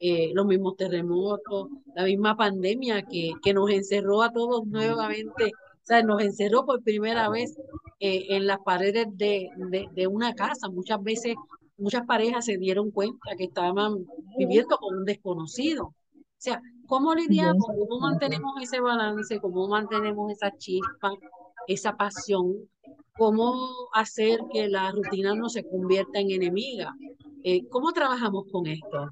eh, 0.00 0.30
los 0.34 0.46
mismos 0.46 0.76
terremotos, 0.76 1.68
la 1.94 2.04
misma 2.04 2.36
pandemia 2.36 3.02
que, 3.02 3.32
que 3.42 3.52
nos 3.52 3.70
encerró 3.70 4.22
a 4.22 4.32
todos 4.32 4.64
nuevamente, 4.66 5.46
o 5.46 5.82
sea, 5.82 6.02
nos 6.02 6.22
encerró 6.22 6.64
por 6.64 6.82
primera 6.84 7.28
vez 7.28 7.56
eh, 7.98 8.26
en 8.28 8.46
las 8.46 8.58
paredes 8.64 9.06
de, 9.12 9.48
de, 9.56 9.88
de, 9.92 10.06
una 10.06 10.34
casa. 10.34 10.68
Muchas 10.68 11.02
veces 11.02 11.34
muchas 11.78 12.06
parejas 12.06 12.44
se 12.44 12.58
dieron 12.58 12.90
cuenta 12.90 13.34
que 13.36 13.44
estaban 13.44 14.06
viviendo 14.36 14.76
con 14.76 14.98
un 14.98 15.04
desconocido. 15.04 15.94
sea, 16.36 16.60
¿cómo 16.86 17.14
lidiamos, 17.14 17.66
cómo 17.66 18.00
mantenemos 18.00 18.52
ese 18.62 18.80
balance, 18.80 19.40
cómo 19.40 19.68
mantenemos 19.68 20.30
esa 20.30 20.56
chispa, 20.56 21.10
esa 21.68 21.96
pasión, 21.96 22.54
cómo 23.16 23.54
hacer 23.94 24.40
que 24.52 24.68
la 24.68 24.90
rutina 24.90 25.34
no 25.34 25.48
se 25.48 25.68
convierta 25.68 26.18
en 26.18 26.30
enemiga? 26.30 26.94
Eh, 27.44 27.68
¿Cómo 27.68 27.92
trabajamos 27.92 28.44
con 28.50 28.66
esto? 28.66 29.10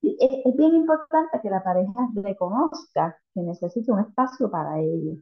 Es, 0.00 0.56
bien 0.56 0.74
importante 0.74 1.40
que 1.42 1.50
la 1.50 1.62
pareja 1.62 2.08
reconozca 2.14 3.18
que 3.34 3.42
necesita 3.42 3.92
un 3.92 4.00
espacio 4.00 4.50
para 4.50 4.80
ello. 4.80 5.16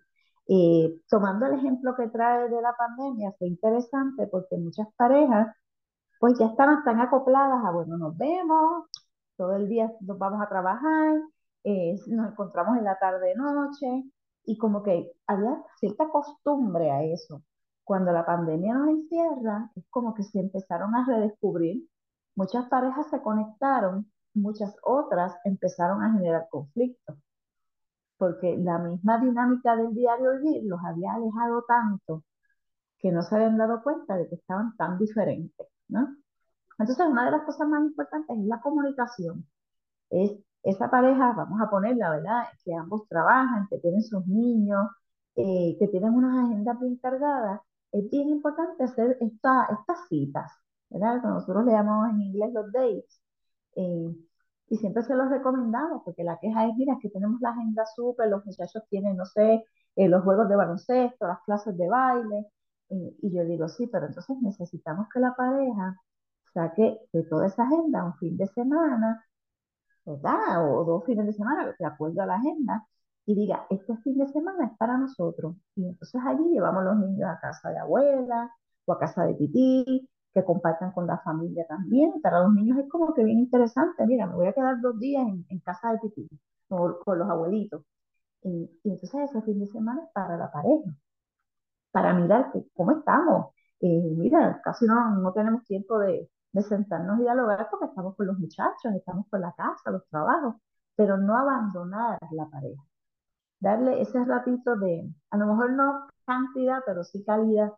Eh, 0.49 1.01
tomando 1.09 1.47
el 1.47 1.55
ejemplo 1.55 1.95
que 1.97 2.09
trae 2.09 2.49
de 2.49 2.63
la 2.63 2.75
pandemia, 2.77 3.35
fue 3.39 3.49
interesante 3.49 4.29
porque 4.29 4.57
muchas 4.57 4.87
parejas 4.97 5.49
pues 6.21 6.39
ya 6.39 6.47
estaban 6.47 6.85
tan 6.85 7.01
acopladas 7.01 7.65
a, 7.65 7.71
bueno, 7.73 7.97
nos 7.99 8.17
vemos, 8.17 8.85
todo 9.37 9.57
el 9.57 9.69
día 9.69 9.93
nos 10.01 10.19
vamos 10.19 10.41
a 10.43 10.49
trabajar, 10.49 11.21
eh, 11.65 11.97
nos 12.07 12.31
encontramos 12.33 12.79
en 12.79 12.85
la 12.85 12.99
tarde-noche, 12.99 14.05
y 14.47 14.57
como 14.59 14.83
que 14.83 15.13
había 15.27 15.63
cierta 15.79 16.09
costumbre 16.09 16.91
a 16.91 17.03
eso. 17.05 17.43
Cuando 17.85 18.13
la 18.13 18.25
pandemia 18.25 18.75
nos 18.75 18.89
encierra, 18.89 19.71
es 19.77 19.85
como 19.91 20.15
que 20.15 20.23
se 20.23 20.41
empezaron 20.41 20.95
a 20.95 21.05
redescubrir. 21.07 21.89
Muchas 22.37 22.69
parejas 22.69 23.09
se 23.11 23.21
conectaron, 23.23 24.11
muchas 24.35 24.75
otras 24.83 25.35
empezaron 25.45 26.03
a 26.03 26.13
generar 26.13 26.49
conflictos, 26.51 27.17
porque 28.19 28.57
la 28.59 28.79
misma 28.79 29.19
dinámica 29.19 29.77
del 29.77 29.95
diario 29.95 30.33
vivir 30.41 30.65
los 30.65 30.81
había 30.85 31.15
alejado 31.15 31.65
tanto 31.67 32.25
que 32.99 33.13
no 33.13 33.23
se 33.23 33.35
habían 33.37 33.59
dado 33.59 33.83
cuenta 33.83 34.17
de 34.17 34.29
que 34.29 34.37
estaban 34.37 34.77
tan 34.77 34.99
diferentes, 34.99 35.67
¿no? 35.89 36.17
Entonces, 36.79 37.07
una 37.07 37.25
de 37.27 37.31
las 37.33 37.43
cosas 37.45 37.69
más 37.69 37.83
importantes 37.83 38.37
es 38.39 38.45
la 38.47 38.61
comunicación. 38.61 39.47
Es 40.11 40.33
esa 40.67 40.91
pareja, 40.91 41.33
vamos 41.33 41.61
a 41.61 41.71
ponerla, 41.71 42.11
¿verdad? 42.11 42.45
Que 42.65 42.75
ambos 42.75 43.07
trabajan, 43.09 43.67
que 43.71 43.79
tienen 43.79 44.03
sus 44.03 44.27
niños, 44.27 44.87
eh, 45.37 45.77
que 45.79 45.89
tienen 45.89 46.13
unas 46.15 46.45
agendas 46.47 46.81
bien 46.81 46.97
cargadas. 46.97 47.61
Es 47.93 48.11
bien 48.11 48.29
importante 48.29 48.85
hacer 48.85 49.17
esta, 49.21 49.67
estas 49.71 50.09
citas, 50.09 50.53
¿verdad? 50.91 51.21
Que 51.23 51.29
nosotros 51.29 51.65
le 51.67 51.73
llamamos 51.73 52.11
en 52.11 52.21
inglés 52.23 52.53
los 52.53 52.73
dates. 52.73 53.21
Eh, 53.77 54.15
y 54.69 54.77
siempre 54.79 55.03
se 55.05 55.15
los 55.15 55.31
recomendamos, 55.31 56.03
porque 56.05 56.25
la 56.25 56.39
queja 56.41 56.67
es, 56.69 56.77
mira, 56.77 56.99
que 57.01 57.11
tenemos 57.11 57.41
la 57.41 57.51
agenda 57.51 57.85
súper, 57.95 58.29
los 58.29 58.45
muchachos 58.45 58.83
tienen, 58.91 59.17
no 59.17 59.25
sé, 59.27 59.65
eh, 59.97 60.09
los 60.09 60.25
juegos 60.25 60.49
de 60.49 60.57
baloncesto, 60.57 61.27
las 61.29 61.43
clases 61.45 61.77
de 61.77 61.89
baile. 61.89 62.47
y 62.89 63.31
yo 63.35 63.45
digo, 63.45 63.69
sí, 63.69 63.87
pero 63.89 64.07
entonces 64.07 64.37
necesitamos 64.43 65.09
que 65.13 65.21
la 65.21 65.35
pareja 65.35 65.97
saque 66.55 67.01
de 67.13 67.23
toda 67.25 67.47
esa 67.47 67.65
agenda 67.65 68.05
un 68.05 68.15
fin 68.17 68.37
de 68.37 68.47
semana, 68.49 69.26
¿verdad? 70.07 70.71
O 70.71 70.85
dos 70.85 71.05
fines 71.05 71.27
de 71.27 71.33
semana, 71.35 71.75
de 71.79 71.87
acuerdo 71.87 72.23
a 72.23 72.27
la 72.27 72.37
agenda, 72.37 72.87
y 73.27 73.35
diga, 73.35 73.67
este 73.71 73.97
fin 73.99 74.19
de 74.19 74.29
semana 74.29 74.67
es 74.67 74.79
para 74.79 74.97
nosotros. 74.99 75.57
Y 75.75 75.87
entonces 75.89 76.21
allí 76.25 76.45
llevamos 76.53 76.85
los 76.85 76.97
niños 76.99 77.29
a 77.29 77.41
casa 77.41 77.71
de 77.71 77.79
abuela 77.79 78.51
o 78.87 78.93
a 78.93 78.99
casa 78.99 79.25
de 79.27 79.35
tití, 79.35 80.09
que 80.33 80.45
compartan 80.45 80.93
con 80.93 81.07
la 81.07 81.19
familia 81.19 81.67
también. 81.67 82.21
Para 82.23 82.41
los 82.43 82.55
niños 82.55 82.79
es 82.79 82.89
como 82.89 83.13
que 83.15 83.25
bien 83.25 83.39
interesante. 83.41 84.07
Mira, 84.07 84.27
me 84.27 84.35
voy 84.37 84.47
a 84.49 84.53
quedar 84.53 84.81
dos 84.81 84.99
días 85.01 85.27
en, 85.49 85.61
casa 85.61 85.93
de 85.93 85.99
tití 86.01 86.29
con, 86.69 86.97
con 87.05 87.19
los 87.19 87.29
abuelitos. 87.29 87.83
Y, 88.43 88.71
y, 88.85 88.91
entonces 88.93 89.31
ese 89.31 89.43
fin 89.43 89.61
de 89.61 89.67
semana 89.69 90.03
es 90.05 90.11
para 90.13 90.37
la 90.37 90.51
pareja, 90.53 90.95
para 91.91 92.15
mirar 92.15 92.53
cómo 92.75 92.93
estamos. 92.93 93.55
Eh, 93.81 94.15
mira, 94.17 94.61
casi 94.65 94.87
no, 94.87 95.17
no 95.17 95.33
tenemos 95.33 95.65
tiempo 95.65 95.99
de, 95.99 96.29
de 96.53 96.63
sentarnos 96.63 97.19
y 97.19 97.23
dialogar 97.23 97.69
porque 97.71 97.87
estamos 97.87 98.17
con 98.17 98.27
los 98.27 98.39
muchachos, 98.39 98.95
estamos 98.95 99.27
con 99.29 99.41
la 99.41 99.53
casa, 99.53 99.91
los 99.91 100.07
trabajos, 100.09 100.57
pero 100.95 101.17
no 101.19 101.37
abandonar 101.37 102.19
la 102.33 102.49
pareja. 102.49 102.83
Darle 103.61 104.01
ese 104.01 104.25
ratito 104.25 104.77
de, 104.77 105.09
a 105.31 105.37
lo 105.37 105.47
mejor 105.47 105.73
no 105.73 106.07
cantidad, 106.27 106.81
pero 106.87 107.05
sí 107.05 107.25
calidad, 107.25 107.73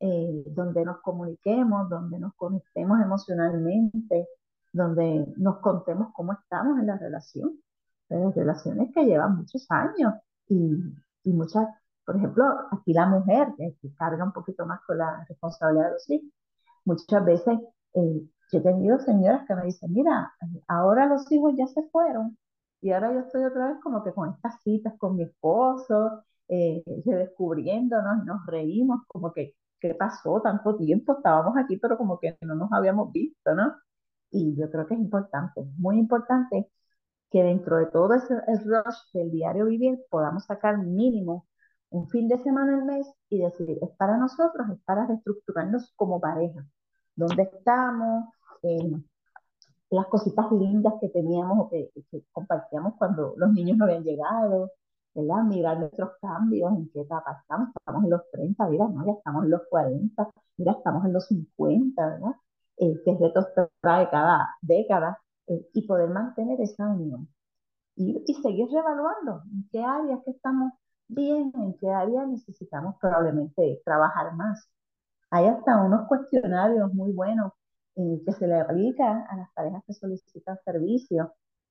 eh, 0.00 0.44
donde 0.46 0.84
nos 0.84 1.00
comuniquemos, 1.00 1.88
donde 1.88 2.18
nos 2.18 2.34
conectemos 2.34 3.00
emocionalmente, 3.00 4.28
donde 4.72 5.32
nos 5.36 5.58
contemos 5.58 6.12
cómo 6.14 6.34
estamos 6.34 6.78
en 6.78 6.86
la 6.86 6.96
relación. 6.98 7.58
Las 8.08 8.34
relaciones 8.34 8.90
que 8.94 9.04
llevan 9.04 9.36
muchos 9.36 9.66
años 9.70 10.14
y, 10.48 10.76
y 11.24 11.32
muchas, 11.32 11.68
por 12.04 12.16
ejemplo, 12.16 12.44
aquí 12.72 12.92
la 12.94 13.06
mujer 13.06 13.48
que 13.56 13.94
carga 13.94 14.24
un 14.24 14.32
poquito 14.32 14.64
más 14.66 14.80
con 14.86 14.98
la 14.98 15.24
responsabilidad 15.28 15.86
de 15.86 15.92
los 15.92 16.10
hijos, 16.10 16.30
muchas 16.84 17.24
veces 17.24 17.58
eh, 17.94 18.22
yo 18.50 18.58
he 18.58 18.62
tenido 18.62 18.98
señoras 19.00 19.46
que 19.46 19.54
me 19.54 19.64
dicen, 19.64 19.92
mira, 19.92 20.32
ahora 20.68 21.06
los 21.06 21.30
hijos 21.32 21.54
ya 21.56 21.66
se 21.66 21.82
fueron 21.90 22.36
y 22.80 22.92
ahora 22.92 23.12
yo 23.12 23.20
estoy 23.20 23.44
otra 23.44 23.68
vez 23.68 23.78
como 23.82 24.02
que 24.04 24.12
con 24.12 24.30
estas 24.30 24.62
citas 24.62 24.94
con 24.98 25.16
mi 25.16 25.24
esposo, 25.24 26.24
eh, 26.48 26.82
redescubriéndonos, 27.04 28.24
nos 28.24 28.46
reímos, 28.46 29.00
como 29.08 29.32
que, 29.32 29.54
¿qué 29.80 29.94
pasó? 29.94 30.40
Tanto 30.42 30.76
tiempo 30.76 31.14
estábamos 31.18 31.56
aquí, 31.56 31.76
pero 31.78 31.98
como 31.98 32.18
que 32.20 32.38
no 32.42 32.54
nos 32.54 32.72
habíamos 32.72 33.12
visto, 33.12 33.54
¿no? 33.54 33.74
Y 34.30 34.56
yo 34.56 34.70
creo 34.70 34.86
que 34.86 34.94
es 34.94 35.00
importante, 35.00 35.64
muy 35.78 35.98
importante 35.98 36.70
que 37.30 37.42
dentro 37.42 37.78
de 37.78 37.86
todo 37.86 38.14
ese 38.14 38.34
rush 38.64 39.12
del 39.14 39.30
diario 39.30 39.66
vivir 39.66 40.00
podamos 40.10 40.44
sacar 40.46 40.78
mínimo 40.78 41.46
un 41.90 42.08
fin 42.08 42.28
de 42.28 42.38
semana 42.38 42.76
al 42.78 42.84
mes 42.84 43.06
y 43.30 43.40
decir, 43.40 43.78
es 43.82 43.90
para 43.96 44.18
nosotros, 44.18 44.68
es 44.72 44.80
para 44.84 45.06
reestructurarnos 45.06 45.92
como 45.96 46.20
pareja 46.20 46.66
dónde 47.18 47.42
estamos, 47.42 48.32
eh, 48.62 48.92
las 49.90 50.06
cositas 50.06 50.50
lindas 50.52 50.94
que 51.00 51.08
teníamos 51.08 51.58
o 51.58 51.68
que, 51.68 51.90
compartíamos 52.32 52.94
cuando 52.96 53.34
los 53.36 53.52
niños 53.52 53.76
no 53.76 53.84
habían 53.86 54.04
llegado, 54.04 54.70
¿verdad? 55.14 55.42
Mirar 55.44 55.80
nuestros 55.80 56.10
cambios, 56.20 56.72
en 56.72 56.88
qué 56.90 57.00
etapa 57.00 57.38
estamos, 57.40 57.70
estamos 57.76 58.04
en 58.04 58.10
los 58.10 58.30
30, 58.30 58.68
mira, 58.68 58.88
no, 58.88 59.04
ya 59.06 59.12
estamos 59.12 59.44
en 59.44 59.50
los 59.50 59.62
40, 59.68 60.30
mira, 60.58 60.72
estamos 60.72 61.04
en 61.04 61.12
los 61.12 61.26
50, 61.26 62.06
¿verdad? 62.06 62.32
Eh, 62.76 63.00
qué 63.04 63.16
retos 63.20 63.46
trae 63.80 64.08
cada 64.10 64.48
década 64.62 65.18
eh, 65.48 65.68
y 65.72 65.86
poder 65.86 66.10
mantener 66.10 66.60
esa 66.60 66.86
unión. 66.88 67.28
Y, 67.96 68.22
seguir 68.42 68.68
reevaluando 68.70 69.42
en 69.52 69.68
qué 69.72 69.82
áreas 69.82 70.20
que 70.24 70.30
estamos 70.30 70.72
bien, 71.08 71.52
en 71.56 71.76
qué 71.78 71.90
áreas 71.90 72.28
necesitamos 72.28 72.94
probablemente 73.00 73.82
trabajar 73.84 74.34
más. 74.36 74.68
Hay 75.30 75.46
hasta 75.46 75.82
unos 75.82 76.06
cuestionarios 76.08 76.92
muy 76.94 77.12
buenos 77.12 77.52
eh, 77.96 78.22
que 78.24 78.32
se 78.32 78.46
le 78.46 78.60
aplican 78.60 79.24
a 79.28 79.36
las 79.36 79.50
parejas 79.54 79.82
que 79.86 79.94
solicitan 79.94 80.58
servicios 80.64 81.28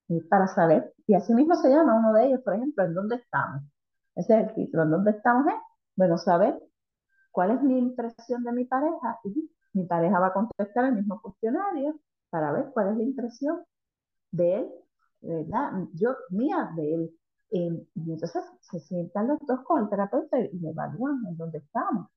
eh, 0.09 0.21
para 0.29 0.47
saber, 0.47 0.93
y 1.07 1.15
así 1.15 1.33
mismo 1.33 1.55
se 1.55 1.69
llama 1.69 1.95
uno 1.99 2.13
de 2.13 2.27
ellos, 2.27 2.41
por 2.43 2.55
ejemplo, 2.55 2.83
en 2.85 2.93
dónde 2.93 3.15
estamos. 3.17 3.63
Ese 4.15 4.39
es 4.39 4.49
el 4.49 4.55
título, 4.55 4.83
en 4.83 4.91
dónde 4.91 5.11
estamos 5.11 5.47
es, 5.47 5.53
bueno, 5.95 6.17
saber 6.17 6.59
cuál 7.31 7.51
es 7.51 7.61
mi 7.63 7.77
impresión 7.77 8.43
de 8.43 8.51
mi 8.51 8.65
pareja 8.65 9.19
y 9.23 9.49
mi 9.73 9.85
pareja 9.85 10.19
va 10.19 10.27
a 10.27 10.33
contestar 10.33 10.85
el 10.85 10.95
mismo 10.95 11.21
cuestionario 11.21 11.99
para 12.29 12.51
ver 12.51 12.71
cuál 12.73 12.89
es 12.89 12.97
la 12.97 13.03
impresión 13.03 13.63
de 14.31 14.55
él, 14.55 14.71
¿verdad? 15.21 15.71
Yo, 15.93 16.15
mía, 16.31 16.71
de 16.75 16.95
él. 16.95 17.19
Eh, 17.51 17.87
y 17.95 18.13
entonces 18.13 18.43
se 18.61 18.79
sientan 18.81 19.27
los 19.29 19.39
dos 19.47 19.61
con 19.63 19.83
el 19.83 19.89
terapeuta 19.89 20.39
y 20.39 20.67
evalúan 20.67 21.25
en 21.27 21.37
dónde 21.37 21.59
estamos. 21.59 22.07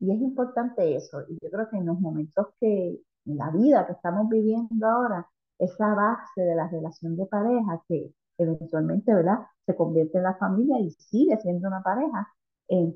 Y 0.00 0.12
es 0.12 0.20
importante 0.20 0.96
eso. 0.96 1.22
Y 1.28 1.38
yo 1.42 1.50
creo 1.50 1.68
que 1.70 1.76
en 1.76 1.86
los 1.86 2.00
momentos 2.00 2.48
que, 2.60 3.00
en 3.26 3.36
la 3.36 3.50
vida 3.50 3.86
que 3.86 3.92
estamos 3.92 4.28
viviendo 4.28 4.86
ahora, 4.88 5.26
esa 5.58 5.94
base 5.94 6.40
de 6.42 6.54
la 6.54 6.68
relación 6.68 7.16
de 7.16 7.26
pareja 7.26 7.82
que 7.88 8.12
eventualmente, 8.38 9.12
¿verdad? 9.12 9.40
Se 9.66 9.74
convierte 9.76 10.18
en 10.18 10.24
la 10.24 10.36
familia 10.36 10.78
y 10.80 10.90
sigue 10.92 11.36
siendo 11.38 11.68
una 11.68 11.82
pareja, 11.82 12.28
eh, 12.68 12.94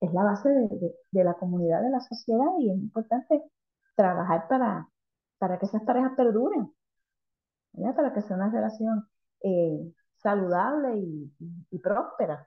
es 0.00 0.12
la 0.12 0.24
base 0.24 0.50
de, 0.50 1.24
la 1.24 1.34
comunidad, 1.34 1.82
de 1.82 1.90
la 1.90 2.00
sociedad 2.00 2.46
y 2.58 2.70
es 2.70 2.76
importante 2.76 3.42
trabajar 3.96 4.46
para, 4.48 4.88
para 5.38 5.58
que 5.58 5.66
esas 5.66 5.82
parejas 5.82 6.12
perduren. 6.16 6.70
Para 7.96 8.12
que 8.12 8.22
sea 8.22 8.36
una 8.36 8.50
relación 8.50 9.08
eh, 9.42 9.92
saludable 10.22 10.96
y 11.70 11.78
próspera. 11.78 12.46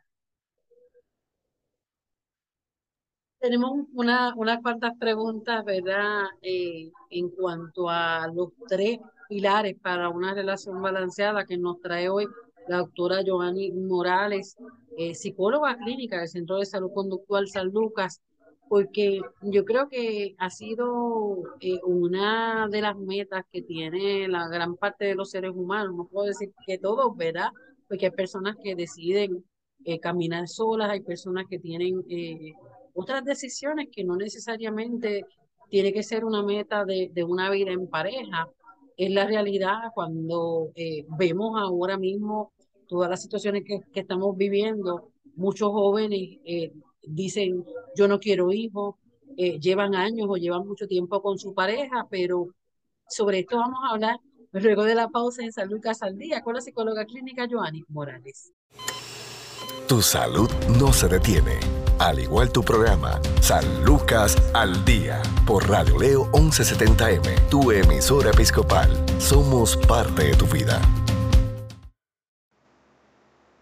Tenemos 3.39 3.85
una, 3.93 4.33
unas 4.35 4.61
cuantas 4.63 4.93
preguntas, 4.99 5.63
¿verdad? 5.63 6.23
Eh, 6.41 6.91
en 7.11 7.29
cuanto 7.29 7.87
a 7.87 8.27
los 8.33 8.49
tres 8.67 8.99
pilares 9.29 9.75
para 9.79 10.09
una 10.09 10.33
relación 10.33 10.81
balanceada 10.81 11.45
que 11.45 11.55
nos 11.57 11.79
trae 11.79 12.09
hoy 12.09 12.25
la 12.67 12.77
doctora 12.77 13.21
Giovanni 13.21 13.71
Morales, 13.71 14.57
eh, 14.97 15.13
psicóloga 15.13 15.77
clínica 15.77 16.17
del 16.17 16.27
Centro 16.27 16.57
de 16.57 16.65
Salud 16.65 16.91
Conductual 16.93 17.47
San 17.47 17.67
Lucas, 17.67 18.21
porque 18.67 19.21
yo 19.43 19.63
creo 19.65 19.87
que 19.87 20.35
ha 20.39 20.49
sido 20.49 21.43
eh, 21.59 21.79
una 21.85 22.67
de 22.69 22.81
las 22.81 22.97
metas 22.97 23.45
que 23.51 23.61
tiene 23.61 24.27
la 24.27 24.47
gran 24.47 24.75
parte 24.75 25.05
de 25.05 25.15
los 25.15 25.29
seres 25.29 25.51
humanos, 25.53 25.95
no 25.95 26.07
puedo 26.07 26.25
decir 26.25 26.51
que 26.65 26.79
todos, 26.79 27.15
¿verdad? 27.15 27.51
Porque 27.87 28.07
hay 28.07 28.11
personas 28.11 28.55
que 28.63 28.75
deciden 28.75 29.45
caminar 30.01 30.49
solas, 30.49 30.89
hay 30.89 30.99
personas 30.99 31.45
que 31.47 31.59
tienen 31.59 32.03
otras 32.97 33.23
decisiones 33.23 33.89
que 33.91 34.03
no 34.03 34.15
necesariamente 34.15 35.23
tiene 35.69 35.93
que 35.93 36.01
ser 36.01 36.25
una 36.25 36.41
meta 36.41 36.83
de, 36.83 37.11
una 37.23 37.51
vida 37.51 37.71
en 37.71 37.87
pareja, 37.87 38.49
es 38.97 39.11
la 39.11 39.27
realidad 39.27 39.91
cuando 39.93 40.71
eh, 40.75 41.05
vemos 41.19 41.61
ahora 41.61 41.97
mismo 41.97 42.53
todas 42.87 43.07
las 43.07 43.21
situaciones 43.21 43.63
que, 43.63 43.81
estamos 43.99 44.35
viviendo. 44.35 45.11
Muchos 45.35 45.69
jóvenes 45.69 46.39
eh, 46.43 46.71
dicen, 47.03 47.63
yo 47.95 48.07
no 48.07 48.19
quiero 48.19 48.51
hijos, 48.51 48.95
eh, 49.37 49.59
llevan 49.59 49.93
años 49.93 50.25
o 50.27 50.37
llevan 50.37 50.67
mucho 50.67 50.87
tiempo 50.87 51.21
con 51.21 51.37
su 51.37 51.53
pareja, 51.53 52.07
pero 52.09 52.47
sobre 53.07 53.39
esto 53.39 53.57
vamos 53.57 53.79
a 53.83 53.93
hablar 53.93 54.17
luego 54.53 54.83
de 54.85 54.95
la 54.95 55.09
pausa 55.09 55.43
en 55.43 55.51
San 55.51 55.69
Lucas 55.69 56.01
al 56.01 56.17
Día 56.17 56.41
con 56.41 56.55
la 56.55 56.61
psicóloga 56.61 57.05
clínica 57.05 57.47
Joanny 57.47 57.83
Morales. 57.89 58.53
Tu 59.87 60.01
salud 60.01 60.49
no 60.79 60.91
se 60.91 61.07
detiene, 61.07 61.59
al 61.99 62.19
igual 62.19 62.51
tu 62.51 62.63
programa 62.63 63.19
San 63.41 63.83
Lucas 63.83 64.35
al 64.53 64.85
Día 64.85 65.21
por 65.45 65.67
Radio 65.69 65.97
Leo 65.97 66.31
1170M, 66.31 67.49
tu 67.49 67.71
emisora 67.71 68.31
episcopal. 68.31 68.89
Somos 69.19 69.77
parte 69.77 70.25
de 70.25 70.35
tu 70.35 70.45
vida. 70.45 70.81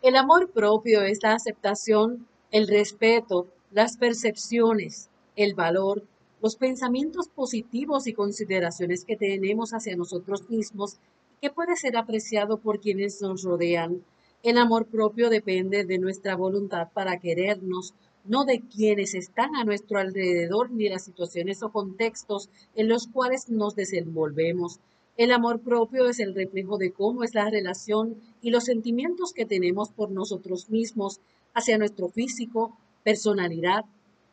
El 0.01 0.15
amor 0.15 0.51
propio 0.51 1.01
es 1.01 1.23
la 1.23 1.33
aceptación, 1.33 2.27
el 2.51 2.67
respeto, 2.67 3.47
las 3.71 3.97
percepciones, 3.97 5.09
el 5.35 5.55
valor, 5.55 6.03
los 6.41 6.55
pensamientos 6.57 7.27
positivos 7.27 8.05
y 8.05 8.13
consideraciones 8.13 9.03
que 9.03 9.17
tenemos 9.17 9.73
hacia 9.73 9.95
nosotros 9.95 10.47
mismos 10.49 10.97
que 11.41 11.49
puede 11.49 11.75
ser 11.75 11.97
apreciado 11.97 12.57
por 12.57 12.79
quienes 12.79 13.21
nos 13.21 13.43
rodean. 13.43 14.03
El 14.43 14.59
amor 14.59 14.85
propio 14.85 15.31
depende 15.31 15.85
de 15.85 15.97
nuestra 15.97 16.35
voluntad 16.35 16.89
para 16.93 17.19
querernos, 17.19 17.95
no 18.25 18.45
de 18.45 18.61
quienes 18.61 19.13
están 19.13 19.55
a 19.55 19.63
nuestro 19.63 19.99
alrededor 19.99 20.71
ni 20.71 20.89
las 20.89 21.05
situaciones 21.05 21.63
o 21.63 21.71
contextos 21.71 22.49
en 22.75 22.87
los 22.89 23.07
cuales 23.07 23.49
nos 23.49 23.75
desenvolvemos. 23.75 24.79
El 25.17 25.31
amor 25.31 25.61
propio 25.61 26.09
es 26.09 26.19
el 26.19 26.35
reflejo 26.35 26.77
de 26.77 26.91
cómo 26.91 27.23
es 27.23 27.33
la 27.33 27.49
relación 27.49 28.15
y 28.41 28.49
los 28.49 28.65
sentimientos 28.65 29.31
que 29.31 29.45
tenemos 29.45 29.89
por 29.89 30.11
nosotros 30.11 30.69
mismos 30.69 31.21
hacia 31.53 31.77
nuestro 31.77 32.09
físico, 32.09 32.77
personalidad, 33.03 33.85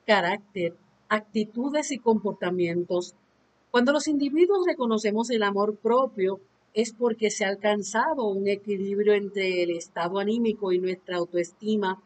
carácter, 0.06 0.74
actitudes 1.08 1.92
y 1.92 1.98
comportamientos. 1.98 3.14
Cuando 3.70 3.92
los 3.92 4.08
individuos 4.08 4.66
reconocemos 4.66 5.30
el 5.30 5.42
amor 5.42 5.76
propio, 5.76 6.40
es 6.74 6.92
porque 6.92 7.30
se 7.30 7.44
ha 7.44 7.48
alcanzado 7.48 8.26
un 8.26 8.48
equilibrio 8.48 9.14
entre 9.14 9.62
el 9.62 9.70
estado 9.70 10.18
anímico 10.18 10.72
y 10.72 10.78
nuestra 10.78 11.18
autoestima. 11.18 12.02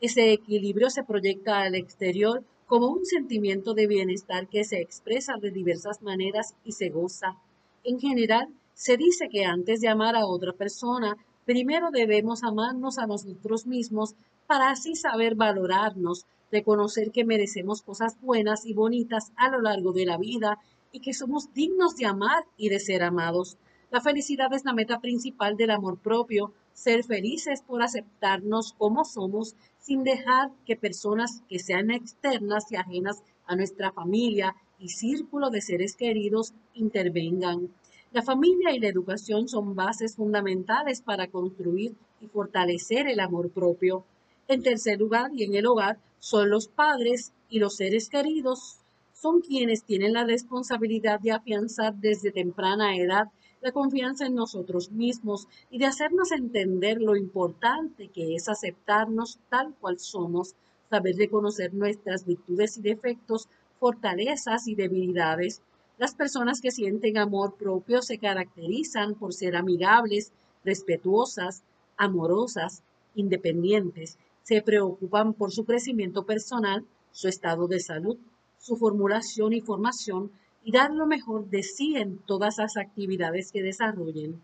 Ese 0.00 0.32
equilibrio 0.32 0.88
se 0.88 1.04
proyecta 1.04 1.60
al 1.60 1.74
exterior 1.74 2.42
como 2.66 2.88
un 2.88 3.04
sentimiento 3.04 3.74
de 3.74 3.86
bienestar 3.86 4.48
que 4.48 4.64
se 4.64 4.80
expresa 4.80 5.34
de 5.36 5.50
diversas 5.50 6.02
maneras 6.02 6.54
y 6.64 6.72
se 6.72 6.88
goza. 6.88 7.36
En 7.84 8.00
general, 8.00 8.48
se 8.74 8.96
dice 8.96 9.28
que 9.28 9.44
antes 9.44 9.80
de 9.80 9.88
amar 9.88 10.16
a 10.16 10.24
otra 10.24 10.52
persona, 10.52 11.16
primero 11.44 11.90
debemos 11.90 12.42
amarnos 12.44 12.98
a 12.98 13.06
nosotros 13.06 13.66
mismos 13.66 14.14
para 14.46 14.70
así 14.70 14.94
saber 14.96 15.34
valorarnos, 15.34 16.24
reconocer 16.50 17.12
que 17.12 17.24
merecemos 17.24 17.82
cosas 17.82 18.18
buenas 18.20 18.64
y 18.64 18.72
bonitas 18.72 19.32
a 19.36 19.50
lo 19.50 19.60
largo 19.60 19.92
de 19.92 20.06
la 20.06 20.16
vida 20.16 20.58
y 20.92 21.00
que 21.00 21.12
somos 21.12 21.52
dignos 21.52 21.96
de 21.96 22.06
amar 22.06 22.44
y 22.56 22.68
de 22.68 22.80
ser 22.80 23.02
amados. 23.02 23.58
La 23.90 24.00
felicidad 24.00 24.52
es 24.54 24.64
la 24.64 24.72
meta 24.72 25.00
principal 25.00 25.56
del 25.56 25.70
amor 25.70 25.98
propio, 25.98 26.54
ser 26.72 27.04
felices 27.04 27.62
por 27.62 27.82
aceptarnos 27.82 28.74
como 28.78 29.04
somos 29.04 29.54
sin 29.78 30.04
dejar 30.04 30.50
que 30.66 30.76
personas 30.76 31.42
que 31.48 31.58
sean 31.58 31.90
externas 31.90 32.70
y 32.70 32.76
ajenas 32.76 33.22
a 33.46 33.56
nuestra 33.56 33.92
familia 33.92 34.54
y 34.78 34.88
círculo 34.88 35.50
de 35.50 35.60
seres 35.60 35.96
queridos 35.96 36.54
intervengan. 36.74 37.70
La 38.12 38.22
familia 38.22 38.74
y 38.74 38.80
la 38.80 38.88
educación 38.88 39.48
son 39.48 39.74
bases 39.74 40.16
fundamentales 40.16 41.00
para 41.00 41.28
construir 41.28 41.94
y 42.20 42.26
fortalecer 42.26 43.06
el 43.06 43.20
amor 43.20 43.50
propio. 43.50 44.04
En 44.48 44.62
tercer 44.62 44.98
lugar, 44.98 45.30
y 45.32 45.44
en 45.44 45.54
el 45.54 45.66
hogar, 45.66 45.98
son 46.18 46.50
los 46.50 46.68
padres 46.68 47.32
y 47.48 47.60
los 47.60 47.76
seres 47.76 48.08
queridos, 48.08 48.78
son 49.12 49.42
quienes 49.42 49.84
tienen 49.84 50.14
la 50.14 50.24
responsabilidad 50.24 51.20
de 51.20 51.32
afianzar 51.32 51.94
desde 51.94 52.32
temprana 52.32 52.96
edad 52.96 53.28
la 53.60 53.72
confianza 53.72 54.26
en 54.26 54.34
nosotros 54.34 54.90
mismos 54.90 55.48
y 55.70 55.78
de 55.78 55.86
hacernos 55.86 56.32
entender 56.32 57.00
lo 57.00 57.16
importante 57.16 58.08
que 58.08 58.34
es 58.34 58.48
aceptarnos 58.48 59.38
tal 59.48 59.74
cual 59.80 59.98
somos, 59.98 60.54
saber 60.88 61.16
reconocer 61.16 61.74
nuestras 61.74 62.24
virtudes 62.24 62.78
y 62.78 62.82
defectos, 62.82 63.48
fortalezas 63.78 64.66
y 64.66 64.74
debilidades. 64.74 65.62
Las 65.98 66.14
personas 66.14 66.60
que 66.60 66.70
sienten 66.70 67.18
amor 67.18 67.54
propio 67.56 68.02
se 68.02 68.18
caracterizan 68.18 69.14
por 69.14 69.34
ser 69.34 69.56
amigables, 69.56 70.32
respetuosas, 70.64 71.62
amorosas, 71.96 72.82
independientes 73.14 74.18
se 74.42 74.62
preocupan 74.62 75.34
por 75.34 75.52
su 75.52 75.64
crecimiento 75.64 76.24
personal, 76.24 76.84
su 77.12 77.28
estado 77.28 77.68
de 77.68 77.80
salud, 77.80 78.18
su 78.58 78.76
formulación 78.76 79.52
y 79.52 79.60
formación 79.60 80.32
y 80.62 80.72
dar 80.72 80.92
lo 80.92 81.06
mejor 81.06 81.48
de 81.48 81.62
sí 81.62 81.96
en 81.96 82.18
todas 82.18 82.58
las 82.58 82.76
actividades 82.76 83.52
que 83.52 83.62
desarrollen. 83.62 84.42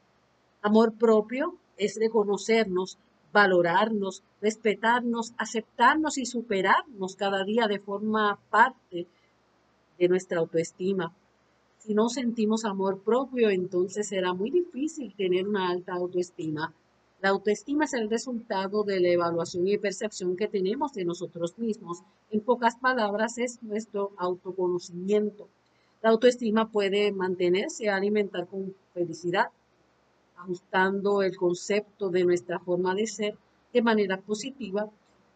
Amor 0.63 0.95
propio 0.95 1.57
es 1.77 1.97
reconocernos, 2.01 2.99
valorarnos, 3.33 4.23
respetarnos, 4.41 5.35
aceptarnos 5.37 6.17
y 6.19 6.27
superarnos 6.27 7.17
cada 7.17 7.45
día 7.45 7.67
de 7.69 7.79
forma 7.79 8.39
parte 8.51 9.07
de 9.99 10.09
nuestra 10.09 10.39
autoestima. 10.39 11.13
Si 11.79 11.95
no 11.95 12.09
sentimos 12.09 12.65
amor 12.65 13.01
propio, 13.01 13.51
entonces 13.51 14.09
será 14.09 14.33
muy 14.33 14.51
difícil 14.51 15.15
tener 15.15 15.47
una 15.47 15.69
alta 15.69 15.93
autoestima. 15.93 16.73
La 17.23 17.29
autoestima 17.31 17.85
es 17.85 17.95
el 17.95 18.11
resultado 18.11 18.83
de 18.83 19.01
la 19.01 19.09
evaluación 19.09 19.67
y 19.69 19.79
percepción 19.79 20.37
que 20.37 20.49
tenemos 20.49 20.93
de 20.95 21.05
nosotros 21.05 21.59
mismos. 21.59 22.03
En 22.31 22.41
pocas 22.41 22.77
palabras, 22.77 23.39
es 23.39 23.63
nuestro 23.63 24.13
autoconocimiento. 24.17 25.49
La 26.07 26.13
autoestima 26.13 26.71
puede 26.71 27.11
mantenerse, 27.11 27.91
alimentar 27.91 28.47
con 28.47 28.73
felicidad, 28.95 29.49
ajustando 30.37 31.21
el 31.21 31.37
concepto 31.37 32.11
de 32.11 32.25
nuestra 32.25 32.61
forma 32.61 32.95
de 32.95 33.09
ser 33.09 33.37
de 33.73 33.83
manera 33.83 34.21
positiva. 34.21 34.89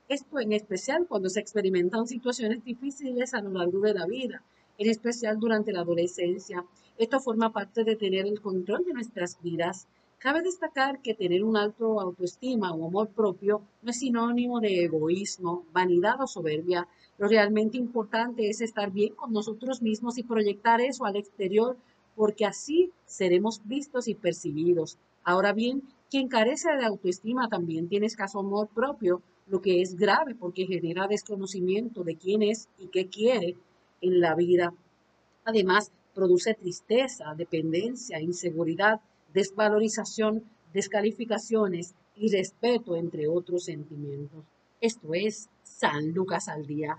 Esto 0.08 0.38
en 0.38 0.52
especial 0.52 1.08
cuando 1.08 1.28
se 1.28 1.40
experimentan 1.40 2.06
situaciones 2.06 2.62
difíciles 2.64 3.34
a 3.34 3.42
lo 3.42 3.50
largo 3.50 3.80
de 3.80 3.94
la 3.94 4.06
vida, 4.06 4.44
en 4.78 4.88
especial 4.88 5.40
durante 5.40 5.72
la 5.72 5.80
adolescencia. 5.80 6.64
Esto 6.96 7.18
forma 7.18 7.52
parte 7.52 7.82
de 7.82 7.96
tener 7.96 8.26
el 8.26 8.40
control 8.40 8.84
de 8.84 8.92
nuestras 8.92 9.42
vidas 9.42 9.88
Cabe 10.20 10.42
destacar 10.42 11.00
que 11.00 11.14
tener 11.14 11.42
un 11.42 11.56
alto 11.56 11.98
autoestima 11.98 12.74
o 12.74 12.88
amor 12.88 13.08
propio 13.08 13.62
no 13.80 13.90
es 13.90 14.00
sinónimo 14.00 14.60
de 14.60 14.84
egoísmo, 14.84 15.64
vanidad 15.72 16.20
o 16.20 16.26
soberbia. 16.26 16.86
Lo 17.20 17.28
realmente 17.28 17.76
importante 17.76 18.48
es 18.48 18.62
estar 18.62 18.90
bien 18.90 19.14
con 19.14 19.34
nosotros 19.34 19.82
mismos 19.82 20.16
y 20.16 20.22
proyectar 20.22 20.80
eso 20.80 21.04
al 21.04 21.16
exterior 21.16 21.76
porque 22.16 22.46
así 22.46 22.92
seremos 23.04 23.60
vistos 23.66 24.08
y 24.08 24.14
percibidos. 24.14 24.96
Ahora 25.22 25.52
bien, 25.52 25.82
quien 26.08 26.28
carece 26.28 26.74
de 26.74 26.86
autoestima 26.86 27.50
también 27.50 27.90
tiene 27.90 28.06
escaso 28.06 28.38
amor 28.38 28.68
propio, 28.68 29.20
lo 29.48 29.60
que 29.60 29.82
es 29.82 29.96
grave 29.96 30.34
porque 30.34 30.64
genera 30.64 31.08
desconocimiento 31.08 32.04
de 32.04 32.16
quién 32.16 32.40
es 32.40 32.70
y 32.78 32.86
qué 32.86 33.08
quiere 33.08 33.54
en 34.00 34.20
la 34.20 34.34
vida. 34.34 34.72
Además, 35.44 35.92
produce 36.14 36.54
tristeza, 36.54 37.34
dependencia, 37.36 38.18
inseguridad, 38.18 39.02
desvalorización, 39.34 40.42
descalificaciones 40.72 41.92
y 42.16 42.30
respeto, 42.30 42.96
entre 42.96 43.28
otros 43.28 43.64
sentimientos. 43.64 44.42
Esto 44.80 45.12
es 45.12 45.50
San 45.62 46.12
Lucas 46.12 46.48
al 46.48 46.66
Día. 46.66 46.98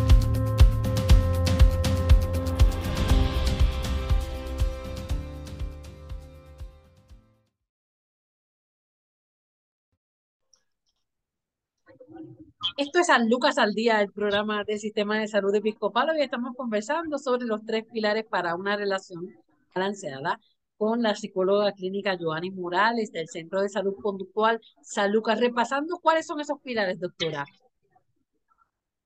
Esto 12.77 12.99
es 12.99 13.07
San 13.07 13.29
Lucas 13.29 13.57
al 13.57 13.73
Día, 13.73 14.01
el 14.01 14.11
programa 14.11 14.63
del 14.63 14.79
Sistema 14.79 15.19
de 15.19 15.27
Salud 15.27 15.53
Episcopal. 15.53 16.09
Hoy 16.09 16.21
estamos 16.21 16.55
conversando 16.55 17.17
sobre 17.17 17.45
los 17.45 17.65
tres 17.65 17.85
pilares 17.91 18.25
para 18.25 18.55
una 18.55 18.77
relación 18.77 19.27
balanceada 19.75 20.39
con 20.77 21.01
la 21.01 21.15
psicóloga 21.15 21.73
clínica 21.73 22.17
Joanny 22.19 22.49
Morales 22.51 23.11
del 23.11 23.27
Centro 23.27 23.61
de 23.61 23.69
Salud 23.69 23.95
Conductual 24.01 24.61
San 24.81 25.11
Lucas. 25.11 25.39
Repasando 25.39 25.99
cuáles 26.01 26.25
son 26.25 26.39
esos 26.39 26.59
pilares, 26.61 26.99
doctora. 26.99 27.45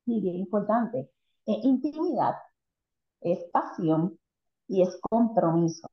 Sí, 0.05 0.21
bien 0.21 0.35
importante. 0.35 1.09
intimidad 1.45 2.35
es 3.21 3.39
pasión 3.51 4.19
y 4.67 4.83
es 4.83 4.97
compromiso. 5.01 5.87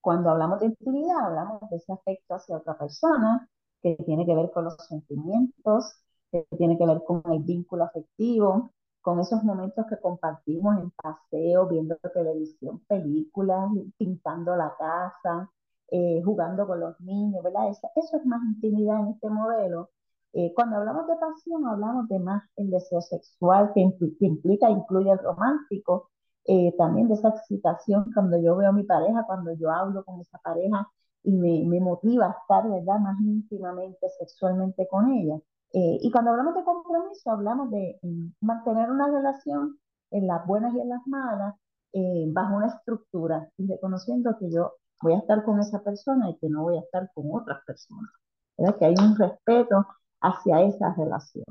Cuando 0.00 0.30
hablamos 0.30 0.60
de 0.60 0.66
intimidad, 0.66 1.26
hablamos 1.26 1.60
de 1.70 1.76
ese 1.76 1.92
afecto 1.92 2.34
hacia 2.34 2.56
otra 2.56 2.76
persona, 2.76 3.48
que 3.82 3.96
tiene 4.04 4.26
que 4.26 4.34
ver 4.34 4.50
con 4.52 4.64
los 4.64 4.76
sentimientos, 4.88 6.02
que 6.32 6.46
tiene 6.56 6.78
que 6.78 6.86
ver 6.86 7.02
con 7.04 7.22
el 7.30 7.40
vínculo 7.42 7.84
afectivo, 7.84 8.72
con 9.02 9.20
esos 9.20 9.42
momentos 9.44 9.86
que 9.88 9.98
compartimos 9.98 10.78
en 10.78 10.90
paseo, 10.92 11.68
viendo 11.68 11.96
televisión, 12.14 12.80
películas, 12.88 13.70
pintando 13.98 14.56
la 14.56 14.74
casa, 14.78 15.50
eh, 15.90 16.22
jugando 16.24 16.66
con 16.66 16.80
los 16.80 16.98
niños, 17.00 17.42
¿verdad? 17.42 17.68
Eso, 17.68 18.16
es 18.16 18.26
más 18.26 18.40
intimidad 18.44 19.00
en 19.00 19.08
este 19.08 19.28
modelo. 19.28 19.90
Eh, 20.32 20.52
cuando 20.54 20.76
hablamos 20.76 21.06
de 21.08 21.16
pasión, 21.16 21.66
hablamos 21.66 22.08
de 22.08 22.18
más 22.18 22.42
el 22.56 22.70
deseo 22.70 23.02
sexual 23.02 23.72
que, 23.74 23.80
implica, 24.20 24.70
incluye 24.70 25.10
el 25.10 25.18
romántico, 25.18 26.10
eh, 26.46 26.74
también 26.78 27.08
de 27.08 27.14
esa 27.14 27.28
excitación 27.28 28.10
cuando 28.14 28.38
yo 28.40 28.56
veo 28.56 28.70
a 28.70 28.72
mi 28.72 28.84
pareja, 28.84 29.24
cuando 29.26 29.52
yo 29.52 29.70
hablo 29.70 30.04
con 30.04 30.20
esa 30.20 30.38
pareja 30.38 30.88
y 31.22 31.32
me, 31.32 31.64
me 31.66 31.80
motiva 31.80 32.26
a 32.28 32.30
estar, 32.40 32.68
¿verdad?, 32.70 32.98
más 33.00 33.20
íntimamente, 33.20 34.08
sexualmente 34.18 34.88
con 34.88 35.10
ella. 35.10 35.38
Eh, 35.72 35.98
y 36.02 36.10
cuando 36.10 36.32
hablamos 36.32 36.54
de 36.54 36.64
compromiso, 36.64 37.30
hablamos 37.30 37.70
de 37.70 37.98
mantener 38.40 38.90
una 38.90 39.08
relación 39.08 39.78
en 40.10 40.26
las 40.26 40.46
buenas 40.46 40.74
y 40.74 40.80
en 40.80 40.88
las 40.90 41.06
malas, 41.06 41.54
eh, 41.94 42.26
bajo 42.28 42.56
una 42.56 42.68
estructura 42.68 43.48
y 43.56 43.66
reconociendo 43.66 44.36
que 44.38 44.50
yo 44.50 44.74
voy 45.00 45.14
a 45.14 45.18
estar 45.18 45.44
con 45.44 45.60
esa 45.60 45.82
persona 45.82 46.30
y 46.30 46.36
que 46.38 46.48
no 46.48 46.62
voy 46.62 46.76
a 46.76 46.80
estar 46.80 47.10
con 47.14 47.26
otras 47.32 47.64
personas. 47.66 48.10
¿verdad? 48.56 48.78
Que 48.78 48.84
hay 48.84 48.94
un 48.98 49.16
respeto 49.16 49.86
hacia 50.20 50.62
esa 50.62 50.94
relación. 50.96 51.44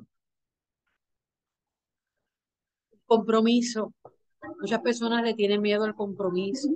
Compromiso. 3.05 3.93
Muchas 4.59 4.81
personas 4.81 5.23
le 5.23 5.33
tienen 5.33 5.61
miedo 5.61 5.83
al 5.83 5.95
compromiso. 5.95 6.69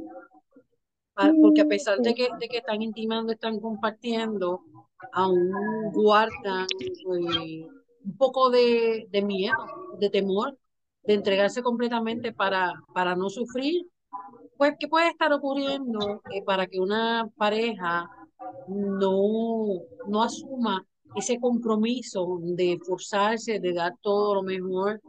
Porque 1.42 1.62
a 1.62 1.66
pesar 1.66 2.00
de 2.00 2.14
que, 2.14 2.28
de 2.40 2.48
que 2.50 2.58
están 2.58 2.82
intimando, 2.82 3.32
están 3.32 3.60
compartiendo, 3.62 4.66
aún 5.14 5.92
guardan 5.92 6.68
eh, 6.82 7.68
un 8.06 8.18
poco 8.18 8.50
de, 8.50 9.08
miedo, 9.24 9.56
de 10.00 10.10
temor, 10.10 10.58
de 11.04 11.14
entregarse 11.14 11.62
completamente 11.62 12.34
para, 12.34 12.74
para 12.94 13.16
no 13.16 13.30
sufrir. 13.30 13.86
Pues, 14.58 14.74
¿qué 14.80 14.88
puede 14.88 15.10
estar 15.10 15.32
ocurriendo 15.34 16.22
eh, 16.32 16.44
para 16.44 16.68
que 16.68 16.80
una 16.80 17.30
pareja 17.36 18.10
no, 18.68 19.82
no 20.08 20.24
asuma 20.24 20.86
ese 21.16 21.40
compromiso 21.40 22.40
de 22.42 22.80
forzarse, 22.86 23.60
de 23.60 23.74
dar 23.74 23.94
todo 24.02 24.36
lo 24.36 24.44
mejor? 24.44 25.02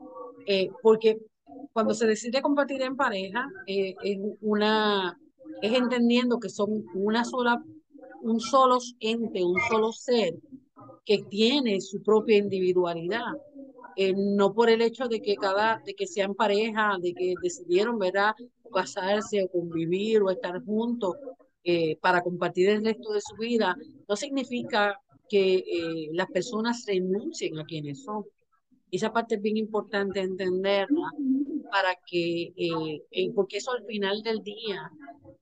Eh, 0.47 0.71
porque 0.83 1.19
cuando 1.73 1.95
se 1.95 2.07
decide 2.07 2.43
compartir 2.43 2.83
en 2.83 2.97
pareja, 2.97 3.47
es 3.67 4.19
una 4.41 5.17
es 5.63 5.73
entendiendo 5.73 6.39
que 6.39 6.49
son 6.49 6.85
una 6.95 7.25
sola 7.25 7.63
un 8.23 8.41
solo 8.41 8.79
ente, 9.01 9.45
un 9.45 9.59
solo 9.69 9.93
ser 9.93 10.35
que 11.05 11.23
tiene 11.31 11.81
su 11.81 12.03
propia 12.03 12.39
individualidad. 12.39 13.33
Eh, 13.97 14.13
no 14.15 14.53
por 14.53 14.69
el 14.69 14.83
hecho 14.83 15.09
de 15.09 15.23
que 15.23 15.37
cada, 15.37 15.81
de 15.85 15.95
que 15.95 16.07
sean 16.07 16.35
pareja, 16.35 16.99
de 17.01 17.15
que 17.15 17.35
decidieron, 17.43 17.99
¿verdad?, 17.99 18.35
casarse 18.73 19.43
o 19.43 19.49
convivir 19.49 20.23
o 20.23 20.31
estar 20.31 20.63
juntos 20.63 21.17
eh, 21.65 21.97
para 21.97 22.21
compartir 22.21 22.69
el 22.69 22.85
resto 22.85 23.13
de 23.13 23.21
su 23.23 23.37
vida, 23.37 23.75
no 24.07 24.17
significa 24.17 25.01
que 25.29 25.55
eh, 25.57 26.09
las 26.13 26.31
personas 26.31 26.85
renuncien 26.87 27.59
a 27.59 27.65
quienes 27.65 28.05
son. 28.05 28.25
Esa 28.91 29.13
parte 29.13 29.37
es 29.37 29.43
bien 29.43 29.57
importante 29.57 30.21
entenderla 30.21 31.11
para 31.71 31.95
que, 32.07 32.53
porque 33.35 33.59
eso 33.59 33.73
al 33.73 33.85
final 33.85 34.23
del 34.23 34.43
día 34.43 34.91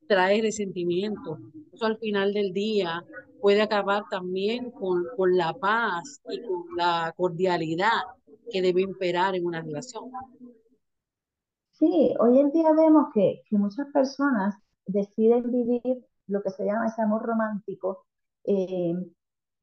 trae 0.09 0.43
resentimiento. 0.43 1.39
Eso 1.73 1.87
al 1.87 1.99
final 1.99 2.33
del 2.33 2.53
día 2.53 3.05
puede 3.41 3.63
acabar 3.63 4.05
también 4.11 4.71
con, 4.71 5.05
con 5.17 5.37
la 5.37 5.53
paz 5.55 6.21
y 6.29 6.41
con 6.43 6.65
la 6.77 7.13
cordialidad 7.17 8.03
que 8.51 8.63
debe 8.63 8.83
imperar 8.83 9.35
en 9.35 9.47
una 9.47 9.63
relación. 9.63 10.11
Sí, 11.73 12.15
hoy 12.21 12.39
en 12.39 12.51
día 12.53 12.73
vemos 12.73 13.07
que, 13.13 13.43
que 13.49 13.59
muchas 13.59 13.89
personas 13.93 14.55
deciden 14.87 15.51
vivir 15.51 16.07
lo 16.27 16.43
que 16.43 16.51
se 16.51 16.65
llama 16.65 16.87
ese 16.87 17.03
amor 17.03 17.23
romántico, 17.23 18.07
eh, 18.45 18.95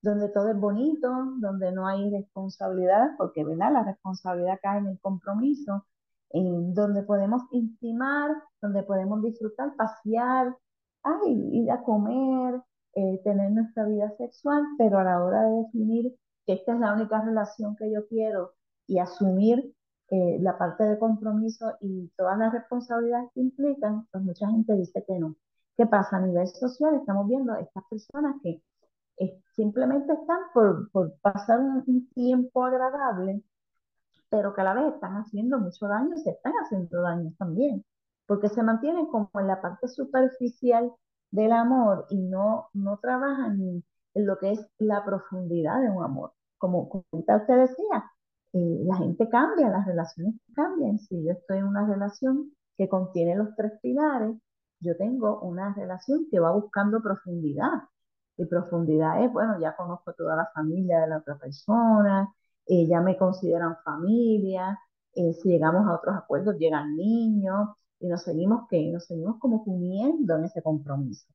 donde 0.02 0.30
todo 0.30 0.50
es 0.50 0.60
bonito, 0.60 1.10
donde 1.40 1.72
no 1.72 1.88
hay 1.88 2.10
responsabilidad, 2.10 3.12
porque 3.18 3.44
¿verdad? 3.44 3.72
la 3.72 3.84
responsabilidad 3.84 4.60
cae 4.62 4.80
en 4.80 4.88
el 4.88 5.00
compromiso, 5.00 5.86
en 6.34 6.74
donde 6.74 7.04
podemos 7.04 7.44
intimar, 7.52 8.32
donde 8.62 8.84
podemos 8.84 9.22
disfrutar, 9.24 9.76
pasear, 9.76 10.56
ay, 11.04 11.50
ir 11.54 11.72
a 11.72 11.84
comer, 11.84 12.62
eh, 12.94 13.22
tener 13.24 13.52
nuestra 13.52 13.86
vida 13.86 14.12
sexual, 14.18 14.64
pero 14.78 15.00
a 15.00 15.04
la 15.04 15.24
hora 15.24 15.44
de 15.44 15.64
definir 15.64 16.16
que 16.46 16.54
esta 16.54 16.74
es 16.74 16.80
la 16.80 16.94
única 16.94 17.22
relación 17.22 17.76
que 17.76 17.92
yo 17.92 18.08
quiero 18.08 18.54
y 18.88 19.00
asumir 19.00 19.74
eh, 20.10 20.38
la 20.42 20.58
parte 20.58 20.84
de 20.84 21.00
compromiso 21.00 21.74
y 21.80 22.12
todas 22.18 22.38
las 22.38 22.52
responsabilidades 22.52 23.30
que 23.34 23.42
implican, 23.42 24.08
pues 24.12 24.24
mucha 24.24 24.48
gente 24.50 24.74
dice 24.74 25.04
que 25.08 25.20
no. 25.20 25.36
¿Qué 25.78 25.86
pasa? 25.86 26.18
A 26.18 26.22
nivel 26.22 26.48
social 26.48 26.96
estamos 26.96 27.28
viendo 27.28 27.56
estas 27.56 27.84
personas 27.90 28.36
que 28.44 28.62
eh, 29.18 29.42
simplemente 29.56 30.14
están 30.14 30.40
por, 30.54 30.92
por 30.92 31.14
pasar 31.22 31.60
un 31.60 32.10
tiempo 32.14 32.64
agradable 32.66 33.42
pero 34.32 34.54
que 34.56 34.62
a 34.62 34.64
la 34.64 34.74
vez 34.74 34.94
están 34.94 35.16
haciendo 35.18 35.60
mucho 35.60 35.88
daño 35.88 36.16
y 36.16 36.20
se 36.22 36.32
están 36.32 36.54
haciendo 36.64 37.02
daño 37.02 37.34
también, 37.38 37.86
porque 38.26 38.48
se 38.50 38.64
mantienen 38.64 39.08
como 39.08 39.30
en 39.36 39.48
la 39.48 39.62
parte 39.62 39.90
superficial 39.90 40.92
del 41.32 41.52
amor 41.52 42.06
y 42.10 42.22
no, 42.22 42.70
no 42.74 42.98
trabajan 43.00 43.62
en, 43.62 43.84
lo 44.16 44.38
que 44.40 44.52
es 44.54 44.66
la 44.78 45.04
profundidad 45.06 45.82
de 45.82 45.90
un 45.90 46.04
amor. 46.04 46.34
Como, 46.58 46.90
como 46.90 47.06
usted 47.12 47.34
decía, 47.48 48.12
eh, 48.54 48.82
la 48.86 48.98
gente 48.98 49.30
cambia, 49.30 49.70
las 49.70 49.86
relaciones 49.86 50.36
cambian. 50.56 51.00
Si 51.00 51.24
yo 51.26 51.34
estoy 51.34 51.60
en 51.60 51.66
una 51.66 51.86
relación 51.88 52.52
que 52.78 52.90
contiene 52.90 53.36
los 53.36 53.56
tres 53.56 53.74
pilares, 53.82 54.38
yo 54.80 54.98
tengo 54.98 55.42
una 55.42 55.74
relación 55.74 56.28
que 56.32 56.40
va 56.40 56.52
buscando 56.52 57.02
profundidad. 57.02 57.84
Y 58.38 58.46
profundidad 58.46 59.24
es, 59.24 59.32
bueno, 59.32 59.60
ya 59.60 59.76
conozco 59.76 60.14
toda 60.14 60.36
la 60.36 60.50
familia 60.54 61.02
de 61.02 61.08
la 61.08 61.18
otra 61.18 61.38
persona, 61.38 62.34
eh, 62.68 62.88
ya 62.88 63.02
me 63.02 63.18
consideran 63.18 63.78
familia, 63.84 64.80
eh, 65.14 65.34
si 65.34 65.50
llegamos 65.50 65.88
a 65.88 65.96
otros 65.96 66.16
acuerdos 66.16 66.58
llegan 66.58 66.96
niños 66.96 67.70
y 68.00 68.08
nos 68.08 68.24
seguimos 68.24 68.68
que 68.70 68.92
nos 68.92 69.06
seguimos 69.06 69.38
como 69.40 69.64
uniendo 69.66 70.36
en 70.36 70.46
ese 70.46 70.62
compromiso. 70.62 71.28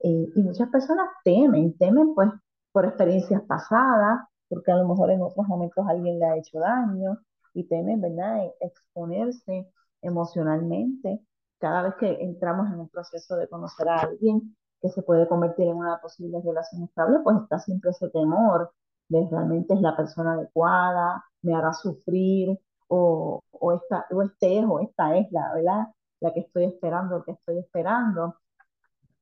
Eh, 0.00 0.28
y 0.34 0.42
muchas 0.42 0.68
personas 0.70 1.08
temen, 1.24 1.76
temen 1.76 2.14
pues 2.14 2.30
por 2.72 2.86
experiencias 2.86 3.42
pasadas, 3.42 4.20
porque 4.48 4.72
a 4.72 4.76
lo 4.76 4.88
mejor 4.88 5.10
en 5.10 5.22
otros 5.22 5.46
momentos 5.46 5.86
alguien 5.88 6.18
le 6.18 6.26
ha 6.26 6.36
hecho 6.36 6.58
daño 6.58 7.18
y 7.54 7.64
temen, 7.68 8.00
¿verdad?, 8.00 8.44
e, 8.44 8.54
exponerse 8.60 9.68
emocionalmente. 10.02 11.20
Cada 11.58 11.82
vez 11.82 11.94
que 11.96 12.22
entramos 12.22 12.68
en 12.72 12.80
un 12.80 12.88
proceso 12.88 13.36
de 13.36 13.48
conocer 13.48 13.88
a 13.88 14.00
alguien 14.00 14.56
que 14.80 14.88
se 14.90 15.02
puede 15.02 15.28
convertir 15.28 15.68
en 15.68 15.76
una 15.76 16.00
posible 16.00 16.40
relación 16.42 16.84
estable, 16.84 17.18
pues 17.22 17.36
está 17.42 17.58
siempre 17.58 17.90
ese 17.90 18.08
temor 18.10 18.72
de 19.10 19.28
realmente 19.30 19.74
es 19.74 19.80
la 19.80 19.96
persona 19.96 20.32
adecuada, 20.34 21.24
me 21.42 21.54
hará 21.54 21.74
sufrir, 21.74 22.58
o, 22.88 23.42
o, 23.50 23.72
esta, 23.72 24.06
o 24.10 24.22
este 24.22 24.58
es, 24.58 24.64
o 24.68 24.80
esta 24.80 25.16
es 25.16 25.30
la, 25.32 25.54
¿verdad? 25.54 25.88
la 26.20 26.32
que 26.32 26.40
estoy 26.40 26.64
esperando, 26.64 27.24
que 27.24 27.32
estoy 27.32 27.58
esperando. 27.58 28.36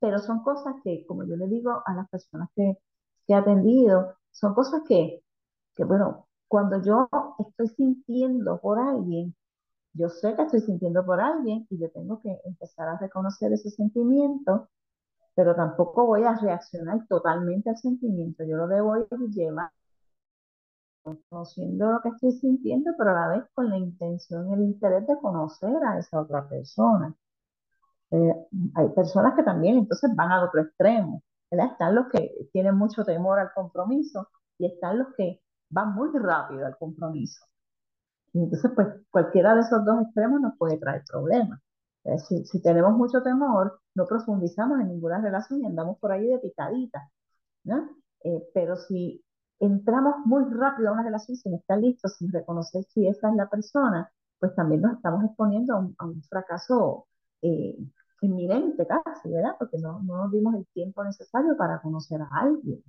Pero 0.01 0.19
son 0.21 0.43
cosas 0.43 0.77
que, 0.85 1.05
como 1.07 1.25
yo 1.25 1.37
le 1.37 1.49
digo 1.49 1.83
a 1.85 1.95
las 1.95 2.09
personas 2.09 2.49
que, 2.55 2.79
que 3.27 3.33
he 3.33 3.37
atendido, 3.37 4.15
son 4.31 4.55
cosas 4.55 4.83
que, 4.87 5.23
que, 5.75 5.85
bueno, 5.85 6.29
cuando 6.49 6.83
yo 6.83 7.09
estoy 7.39 7.69
sintiendo 7.69 8.61
por 8.61 8.79
alguien, 8.79 9.35
yo 9.95 10.09
sé 10.09 10.35
que 10.37 10.43
estoy 10.43 10.61
sintiendo 10.61 11.05
por 11.05 11.21
alguien 11.21 11.67
y 11.71 11.79
yo 11.79 11.91
tengo 11.91 12.21
que 12.21 12.41
empezar 12.45 12.89
a 12.89 12.99
reconocer 12.99 13.53
ese 13.53 13.71
sentimiento, 13.71 14.69
pero 15.39 15.55
tampoco 15.55 16.05
voy 16.05 16.25
a 16.25 16.35
reaccionar 16.35 17.07
totalmente 17.07 17.71
al 17.71 17.77
sentimiento. 17.77 18.43
Yo 18.43 18.57
lo 18.57 18.67
debo 18.67 18.97
llevar 19.31 19.71
conociendo 21.31 21.93
lo 21.93 22.01
que 22.01 22.09
estoy 22.09 22.33
sintiendo, 22.33 22.91
pero 22.99 23.11
a 23.11 23.15
la 23.15 23.29
vez 23.29 23.45
con 23.55 23.71
la 23.71 23.79
intención 23.79 24.49
y 24.49 24.55
el 24.55 24.63
interés 24.63 25.07
de 25.07 25.17
conocer 25.21 25.77
a 25.85 25.97
esa 25.97 26.23
otra 26.23 26.49
persona. 26.49 27.15
Eh, 28.11 28.35
hay 28.75 28.89
personas 28.89 29.35
que 29.37 29.45
también 29.45 29.79
entonces 29.79 30.11
van 30.17 30.33
al 30.33 30.49
otro 30.49 30.61
extremo, 30.61 31.23
Están 31.53 31.95
los 31.95 32.09
que 32.09 32.49
tienen 32.53 32.75
mucho 32.75 33.05
temor 33.05 33.39
al 33.39 33.53
compromiso 33.55 34.29
y 34.59 34.67
están 34.67 34.99
los 34.99 35.15
que 35.17 35.41
van 35.71 35.95
muy 35.95 36.09
rápido 36.19 36.67
al 36.67 36.77
compromiso. 36.77 37.47
Y 38.33 38.41
entonces, 38.43 38.73
pues 38.75 38.89
cualquiera 39.11 39.55
de 39.55 39.61
esos 39.61 39.85
dos 39.85 40.03
extremos 40.03 40.41
nos 40.41 40.59
puede 40.59 40.79
traer 40.79 41.05
problemas. 41.09 41.61
Si, 42.27 42.45
si, 42.45 42.63
tenemos 42.63 42.93
mucho 42.97 43.23
temor, 43.23 43.81
no 43.95 44.07
profundizamos 44.07 44.81
en 44.81 44.89
ninguna 44.89 45.21
relación 45.21 45.63
y 45.63 45.67
andamos 45.67 45.99
por 45.99 46.13
ahí 46.13 46.27
de 46.27 46.39
picadita. 46.39 47.11
¿no? 47.65 47.89
Eh, 48.25 48.49
pero 48.55 48.77
si 48.77 49.23
entramos 49.61 50.17
muy 50.25 50.45
rápido 50.53 50.91
a 50.91 50.93
una 50.93 51.03
relación 51.05 51.37
sin 51.37 51.55
estar 51.55 51.79
listos, 51.79 52.17
sin 52.17 52.33
reconocer 52.33 52.85
si 52.85 53.07
esa 53.09 53.31
es 53.31 53.37
la 53.37 53.49
persona, 53.49 54.11
pues 54.39 54.55
también 54.55 54.83
nos 54.83 54.97
estamos 54.97 55.25
exponiendo 55.25 55.75
a 55.75 56.07
un, 56.07 56.23
fracaso 56.25 57.07
eh, 57.43 57.77
inminente 58.21 58.87
casi, 58.87 59.31
¿verdad? 59.31 59.57
Porque 59.59 59.79
no, 59.79 60.01
no 60.03 60.25
nos 60.25 60.33
dimos 60.33 60.55
el 60.55 60.67
tiempo 60.69 61.05
necesario 61.05 61.57
para 61.57 61.81
conocer 61.81 62.21
a 62.23 62.29
alguien. 62.33 62.83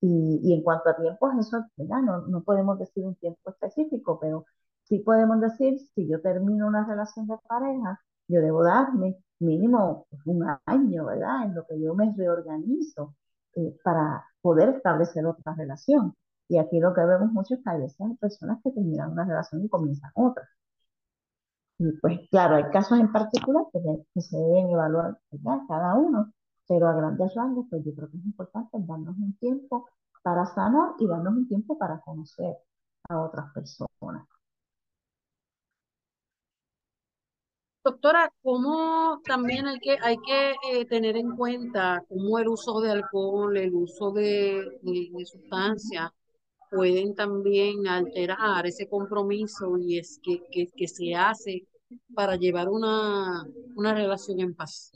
Y, 0.00 0.40
y 0.42 0.54
en 0.54 0.62
cuanto 0.62 0.90
a 0.90 0.96
tiempos, 0.96 1.32
eso, 1.38 1.64
¿verdad? 1.76 2.02
No, 2.02 2.26
no 2.26 2.42
podemos 2.42 2.78
decir 2.78 3.04
un 3.06 3.14
tiempo 3.16 3.50
específico, 3.50 4.18
pero 4.20 4.44
sí 4.84 4.98
podemos 5.00 5.40
decir, 5.40 5.78
si 5.94 6.06
yo 6.08 6.20
termino 6.20 6.66
una 6.66 6.86
relación 6.86 7.26
de 7.26 7.36
pareja, 7.48 8.00
yo 8.28 8.40
debo 8.40 8.64
darme 8.64 9.16
mínimo 9.40 10.06
un 10.26 10.46
año, 10.66 11.04
¿verdad? 11.06 11.44
En 11.44 11.54
lo 11.54 11.66
que 11.66 11.80
yo 11.80 11.94
me 11.94 12.12
reorganizo 12.16 13.14
eh, 13.56 13.76
para 13.84 14.24
poder 14.40 14.70
establecer 14.70 15.26
otra 15.26 15.54
relación. 15.54 16.14
Y 16.48 16.58
aquí 16.58 16.80
lo 16.80 16.94
que 16.94 17.04
vemos 17.04 17.32
mucho 17.32 17.54
es 17.54 17.60
que 17.64 17.70
hay 17.70 17.80
veces 17.80 18.00
hay 18.00 18.16
personas 18.16 18.60
que 18.62 18.70
terminan 18.70 19.12
una 19.12 19.24
relación 19.24 19.64
y 19.64 19.68
comienzan 19.68 20.10
otra. 20.14 20.48
Y 21.78 21.92
pues 22.00 22.20
claro, 22.30 22.56
hay 22.56 22.64
casos 22.70 22.98
en 22.98 23.10
particular 23.12 23.64
que, 23.72 24.20
se 24.20 24.36
deben 24.36 24.70
evaluar. 24.70 25.18
Cada 25.68 25.94
uno, 25.94 26.32
pero 26.68 26.88
a 26.88 26.94
grandes 26.94 27.34
rasgos, 27.34 27.66
pues 27.70 27.84
yo 27.84 27.94
creo 27.94 28.10
que 28.10 28.18
es 28.18 28.24
importante 28.24 28.78
darnos 28.80 29.16
un 29.16 29.36
tiempo 29.38 29.88
para 30.22 30.46
sanar 30.46 30.94
y 30.98 31.06
darnos 31.06 31.34
un 31.34 31.48
tiempo 31.48 31.76
para 31.78 32.00
conocer 32.00 32.56
a 33.08 33.20
otras 33.20 33.52
personas. 33.52 34.26
Doctora, 37.84 38.32
¿cómo 38.42 39.20
también 39.26 39.66
hay 39.66 39.78
que, 39.78 40.54
eh, 40.72 40.86
tener 40.86 41.18
en 41.18 41.36
cuenta 41.36 42.02
cómo 42.08 42.38
el 42.38 42.48
uso 42.48 42.80
de 42.80 42.90
alcohol, 42.90 43.54
el 43.58 43.74
uso 43.74 44.10
de, 44.10 44.80
sustancias 45.26 46.10
pueden 46.70 47.14
también 47.14 47.86
alterar 47.86 48.66
ese 48.66 48.88
compromiso 48.88 49.76
y 49.76 49.98
es 49.98 50.18
que, 50.22 50.88
se 50.88 51.14
hace 51.14 51.68
para 52.14 52.36
llevar 52.36 52.70
una, 52.70 53.46
relación 53.76 54.40
en 54.40 54.54
paz? 54.54 54.90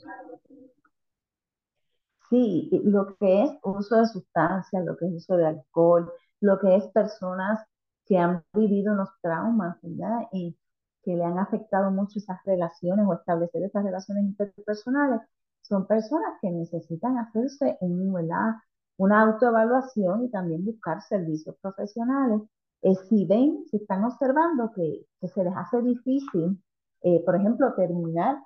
Sí, 2.27 2.71
lo 2.85 3.15
que 3.17 3.43
es 3.43 3.51
uso 3.61 3.97
de 3.97 4.07
sustancias, 4.07 4.83
lo 4.83 4.97
que 4.97 5.05
es 5.05 5.13
uso 5.13 5.37
de 5.37 5.45
alcohol, 5.45 6.11
lo 6.41 6.57
que 6.57 6.75
es 6.75 6.87
personas 6.87 7.63
que 8.07 8.17
han 8.17 8.43
vivido 8.51 8.93
unos 8.93 9.09
traumas, 9.21 9.77
¿verdad? 9.83 10.27
Que 11.03 11.15
le 11.15 11.23
han 11.23 11.39
afectado 11.39 11.91
mucho 11.91 12.19
esas 12.19 12.43
relaciones 12.45 13.05
o 13.07 13.13
establecer 13.13 13.63
esas 13.63 13.83
relaciones 13.83 14.23
interpersonales, 14.25 15.21
son 15.61 15.85
personas 15.85 16.33
que 16.41 16.49
necesitan 16.51 17.17
hacerse 17.17 17.77
un, 17.81 18.13
una 18.97 19.21
autoevaluación 19.21 20.25
y 20.25 20.29
también 20.29 20.65
buscar 20.65 21.01
servicios 21.01 21.55
profesionales. 21.61 22.41
Eh, 22.81 22.95
si 23.07 23.25
ven, 23.25 23.65
si 23.69 23.77
están 23.77 24.03
observando 24.03 24.71
que, 24.73 25.05
que 25.19 25.27
se 25.27 25.43
les 25.43 25.55
hace 25.55 25.81
difícil, 25.81 26.61
eh, 27.01 27.23
por 27.25 27.35
ejemplo, 27.35 27.73
terminar 27.75 28.37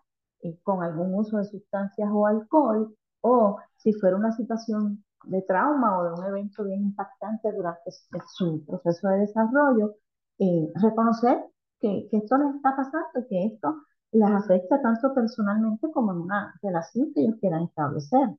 eh, 0.41 0.57
con 0.63 0.83
algún 0.83 1.13
uso 1.15 1.37
de 1.37 1.45
sustancias 1.45 2.09
o 2.11 2.27
alcohol, 2.27 2.95
o 3.21 3.57
si 3.77 3.93
fuera 3.93 4.17
una 4.17 4.31
situación 4.31 5.03
de 5.25 5.41
trauma 5.43 5.97
o 5.99 6.03
de 6.03 6.13
un 6.13 6.25
evento 6.25 6.63
bien 6.65 6.81
impactante 6.81 7.51
durante 7.53 7.91
su 8.35 8.65
proceso 8.65 9.07
de 9.07 9.19
desarrollo, 9.19 9.95
reconocer 10.81 11.39
que, 11.83 12.07
esto 12.17 12.37
les 12.37 12.55
está 12.55 12.75
pasando, 12.75 13.27
que 13.29 13.45
esto 13.45 13.83
les 14.13 14.31
afecta 14.31 14.81
tanto 14.81 15.13
personalmente 15.13 15.91
como 15.91 16.13
en 16.13 16.19
una 16.19 16.53
relación 16.61 17.11
que 17.13 17.21
ellos 17.21 17.35
quieran 17.41 17.63
establecer. 17.63 18.29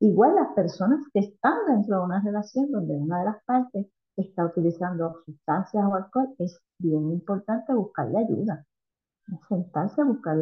Igual 0.00 0.34
las 0.34 0.52
personas 0.54 1.00
que 1.12 1.20
están 1.20 1.54
dentro 1.68 1.98
de 1.98 2.04
una 2.04 2.20
relación 2.22 2.70
donde 2.70 2.94
una 2.96 3.20
de 3.20 3.24
las 3.26 3.44
partes 3.44 3.86
está 4.16 4.44
utilizando 4.44 5.22
sustancias 5.24 5.84
o 5.84 5.94
alcohol, 5.94 6.34
es 6.38 6.60
bien 6.78 7.10
importante 7.12 7.72
buscarle 7.72 8.18
ayuda, 8.18 8.66
sentarse 9.48 10.02
a 10.02 10.04
buscar 10.04 10.36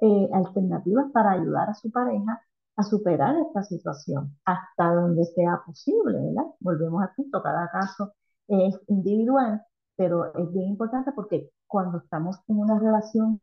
eh, 0.00 0.30
alternativas 0.32 1.10
para 1.12 1.32
ayudar 1.32 1.68
a 1.70 1.74
su 1.74 1.90
pareja 1.92 2.40
a 2.76 2.82
superar 2.82 3.36
esta 3.36 3.62
situación 3.64 4.38
hasta 4.44 4.94
donde 4.94 5.24
sea 5.26 5.60
posible, 5.66 6.18
¿verdad? 6.18 6.50
Volvemos 6.60 7.02
al 7.02 7.10
punto, 7.14 7.42
cada 7.42 7.68
caso 7.70 8.14
es 8.48 8.80
individual, 8.88 9.62
pero 10.00 10.34
es 10.34 10.50
bien 10.50 10.70
importante 10.70 11.12
porque 11.12 11.50
cuando 11.66 11.98
estamos 11.98 12.38
en 12.48 12.58
una 12.58 12.78
relación 12.78 13.38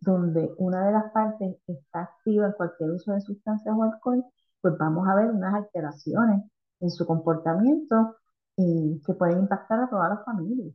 donde 0.00 0.50
una 0.56 0.86
de 0.86 0.92
las 0.92 1.12
partes 1.12 1.58
está 1.66 2.04
activa 2.04 2.46
en 2.46 2.52
cualquier 2.52 2.92
uso 2.92 3.12
de 3.12 3.20
sustancias 3.20 3.74
o 3.76 3.82
alcohol, 3.82 4.24
pues 4.62 4.74
vamos 4.78 5.06
a 5.06 5.14
ver 5.16 5.30
unas 5.30 5.52
alteraciones 5.52 6.44
en 6.80 6.90
su 6.90 7.04
comportamiento 7.04 8.16
y 8.56 9.02
que 9.04 9.12
pueden 9.12 9.40
impactar 9.40 9.80
a 9.80 9.90
toda 9.90 10.08
la 10.08 10.24
familia. 10.24 10.72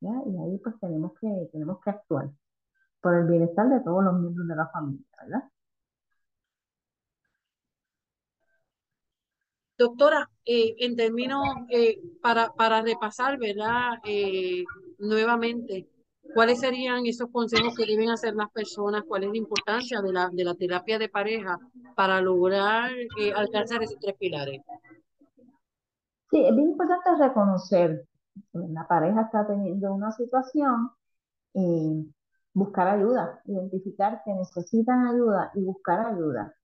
Y 0.00 0.38
ahí 0.38 0.58
pues 0.62 0.78
tenemos 0.80 1.14
que, 1.20 1.48
tenemos 1.50 1.80
que 1.80 1.90
actuar 1.90 2.30
por 3.02 3.16
el 3.16 3.26
bienestar 3.26 3.68
de 3.70 3.80
todos 3.80 4.04
los 4.04 4.20
miembros 4.20 4.46
de 4.46 4.54
la 4.54 4.68
familia, 4.68 5.04
¿verdad? 5.20 5.50
Doctora, 9.80 10.28
eh, 10.44 10.76
en 10.80 10.94
términos, 10.94 11.42
eh, 11.70 11.98
para, 12.20 12.82
repasar, 12.82 13.38
¿verdad? 13.38 13.94
Eh, 14.04 14.62
nuevamente, 14.98 15.88
¿cuáles 16.34 16.60
serían 16.60 17.06
esos 17.06 17.30
consejos 17.30 17.74
que 17.74 17.86
deben 17.86 18.10
hacer 18.10 18.34
las 18.34 18.50
personas? 18.50 19.04
¿Cuál 19.08 19.24
es 19.24 19.30
la 19.30 19.38
importancia 19.38 20.02
de 20.02 20.44
la, 20.44 20.54
terapia 20.54 20.98
de 20.98 21.08
pareja 21.08 21.58
para 21.96 22.20
lograr 22.20 22.90
alcanzar 23.34 23.82
esos 23.82 23.98
tres 23.98 24.16
pilares? 24.18 24.60
Sí, 26.30 26.44
es 26.44 26.54
bien 26.54 26.68
importante 26.72 27.16
reconocer 27.18 28.06
que 28.52 28.58
la 28.58 28.86
pareja 28.86 29.22
está 29.22 29.46
teniendo 29.46 29.94
una 29.94 30.12
situación 30.12 30.90
y 31.54 32.06
buscar 32.52 32.86
ayuda, 32.86 33.40
identificar 33.46 34.20
que 34.26 34.34
necesitan 34.34 35.06
ayuda 35.06 35.50
y 35.54 35.62
buscar 35.62 36.00
ayuda 36.04 36.54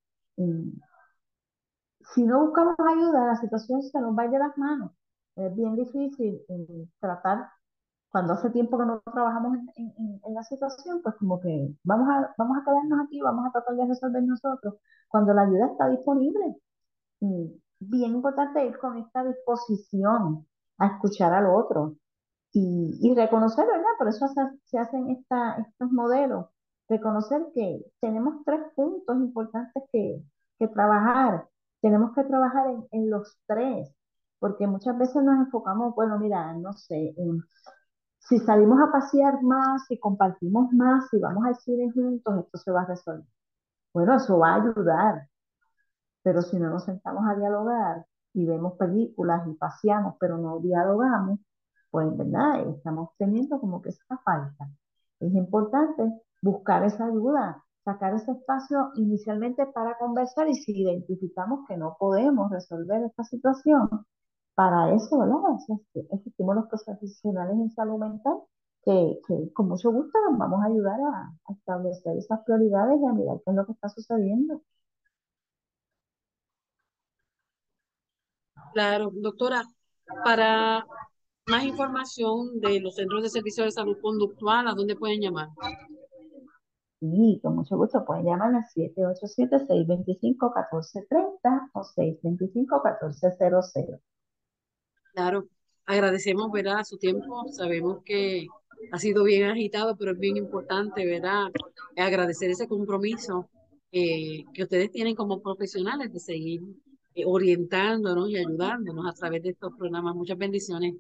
si 2.14 2.24
no 2.24 2.46
buscamos 2.46 2.76
ayuda, 2.78 3.26
la 3.26 3.36
situación 3.36 3.82
se 3.82 4.00
nos 4.00 4.16
va 4.16 4.28
de 4.28 4.38
las 4.38 4.56
manos. 4.58 4.92
Es 5.36 5.54
bien 5.54 5.76
difícil 5.76 6.40
eh, 6.48 6.88
tratar, 7.00 7.50
cuando 8.10 8.34
hace 8.34 8.50
tiempo 8.50 8.78
que 8.78 8.86
no 8.86 9.00
trabajamos 9.12 9.58
en, 9.76 10.34
la 10.34 10.42
situación, 10.44 11.02
pues 11.02 11.14
como 11.16 11.40
que 11.40 11.74
vamos 11.84 12.08
a, 12.08 12.34
vamos 12.38 12.58
a 12.58 12.64
quedarnos 12.64 13.06
aquí, 13.06 13.20
vamos 13.20 13.46
a 13.46 13.52
tratar 13.52 13.76
de 13.76 13.86
resolver 13.86 14.22
nosotros, 14.22 14.74
cuando 15.08 15.34
la 15.34 15.42
ayuda 15.42 15.66
está 15.66 15.88
disponible. 15.88 16.56
bien 17.80 18.12
importante 18.12 18.64
ir 18.66 18.78
con 18.78 18.96
esta 18.98 19.24
disposición 19.24 20.46
a 20.78 20.86
escuchar 20.86 21.32
al 21.32 21.46
otro 21.46 21.96
y, 22.52 22.98
y 23.02 23.14
reconocer, 23.14 23.66
¿verdad? 23.66 23.84
Por 23.98 24.08
eso 24.08 24.28
se, 24.28 24.40
se 24.64 24.78
hacen 24.78 25.10
esta, 25.10 25.56
estos 25.58 25.90
modelos, 25.92 26.46
reconocer 26.88 27.46
que 27.54 27.84
tenemos 28.00 28.44
tres 28.44 28.60
puntos 28.74 29.16
importantes 29.18 29.82
que, 29.92 30.22
que 30.58 30.68
trabajar 30.68 31.46
tenemos 31.86 32.12
que 32.14 32.24
trabajar 32.24 32.66
en, 32.90 33.10
los 33.10 33.38
tres, 33.46 33.94
porque 34.40 34.66
muchas 34.66 34.98
veces 34.98 35.22
nos 35.22 35.38
enfocamos, 35.38 35.94
bueno, 35.94 36.18
mira, 36.18 36.52
no 36.54 36.72
sé, 36.72 37.14
si 38.18 38.40
salimos 38.40 38.80
a 38.82 38.90
pasear 38.90 39.40
más, 39.42 39.86
si 39.86 39.96
compartimos 40.00 40.72
más, 40.72 41.08
si 41.10 41.20
vamos 41.20 41.44
al 41.46 41.54
cine 41.54 41.92
juntos, 41.92 42.40
esto 42.40 42.58
se 42.58 42.72
va 42.72 42.82
a 42.82 42.86
resolver. 42.86 43.24
Bueno, 43.94 44.16
eso 44.16 44.36
va 44.36 44.54
a 44.54 44.56
ayudar, 44.56 45.28
pero 46.24 46.42
si 46.42 46.58
no 46.58 46.70
nos 46.70 46.84
sentamos 46.84 47.24
a 47.28 47.36
dialogar 47.36 48.04
y 48.32 48.46
vemos 48.46 48.72
películas 48.74 49.46
y 49.46 49.54
paseamos, 49.54 50.16
pero 50.18 50.38
no 50.38 50.58
dialogamos, 50.58 51.38
pues, 51.92 52.16
¿verdad? 52.16 52.68
Estamos 52.68 53.10
teniendo 53.16 53.60
como 53.60 53.80
que 53.80 53.90
esa 53.90 54.18
falta. 54.24 54.68
Es 55.20 55.32
importante 55.34 56.02
buscar 56.42 56.82
esa 56.82 57.06
ayuda, 57.06 57.64
sacar 57.86 58.14
ese 58.14 58.32
espacio 58.32 58.90
inicialmente 58.96 59.64
para 59.66 59.96
conversar 59.98 60.48
y 60.48 60.54
si 60.54 60.72
identificamos 60.82 61.66
que 61.68 61.76
no 61.76 61.96
podemos 61.98 62.50
resolver 62.50 63.02
esta 63.04 63.24
situación, 63.24 63.88
para 64.56 64.94
eso, 64.94 65.18
¿verdad? 65.18 65.36
Existimos 66.12 66.56
los 66.56 66.66
profesionales 66.68 67.56
en 67.58 67.70
salud 67.72 67.98
mental 67.98 68.38
que, 68.82 69.20
que, 69.28 69.52
con 69.52 69.68
mucho 69.68 69.90
gusto 69.92 70.18
nos 70.30 70.38
vamos 70.38 70.62
a 70.62 70.66
ayudar 70.68 70.98
a, 71.00 71.32
a, 71.46 71.52
establecer 71.52 72.16
esas 72.18 72.40
prioridades 72.44 72.98
y 73.00 73.06
a 73.06 73.12
mirar 73.12 73.36
qué 73.44 73.50
es 73.50 73.56
lo 73.56 73.66
que 73.66 73.72
está 73.72 73.88
sucediendo. 73.90 74.62
Claro, 78.72 79.10
doctora, 79.12 79.62
para 80.24 80.86
más 81.46 81.64
información 81.64 82.60
de 82.60 82.80
los 82.80 82.94
centros 82.96 83.22
de 83.22 83.30
servicio 83.30 83.64
de 83.64 83.70
salud 83.72 83.96
conductual, 84.00 84.68
¿a 84.68 84.74
dónde 84.74 84.96
pueden 84.96 85.20
llamar? 85.20 85.48
Sí, 87.00 87.40
con 87.42 87.56
mucho 87.56 87.76
gusto 87.76 88.04
pueden 88.06 88.24
llamar 88.24 88.54
al 88.54 88.64
787-625-1430 88.74 91.70
o 91.74 91.82
625-1400. 91.82 94.00
Claro, 95.12 95.46
agradecemos, 95.84 96.50
¿verdad? 96.50 96.84
Su 96.84 96.96
tiempo. 96.96 97.44
Sabemos 97.52 98.02
que 98.04 98.46
ha 98.92 98.98
sido 98.98 99.24
bien 99.24 99.50
agitado, 99.50 99.94
pero 99.96 100.12
es 100.12 100.18
bien 100.18 100.38
importante, 100.38 101.04
¿verdad? 101.04 101.48
Agradecer 101.96 102.50
ese 102.50 102.66
compromiso 102.66 103.50
eh, 103.92 104.44
que 104.54 104.62
ustedes 104.62 104.90
tienen 104.90 105.14
como 105.14 105.42
profesionales 105.42 106.10
de 106.12 106.20
seguir 106.20 106.62
eh, 107.14 107.24
orientándonos 107.26 108.30
y 108.30 108.36
ayudándonos 108.36 109.06
a 109.06 109.12
través 109.12 109.42
de 109.42 109.50
estos 109.50 109.74
programas. 109.76 110.14
Muchas 110.14 110.38
bendiciones. 110.38 110.94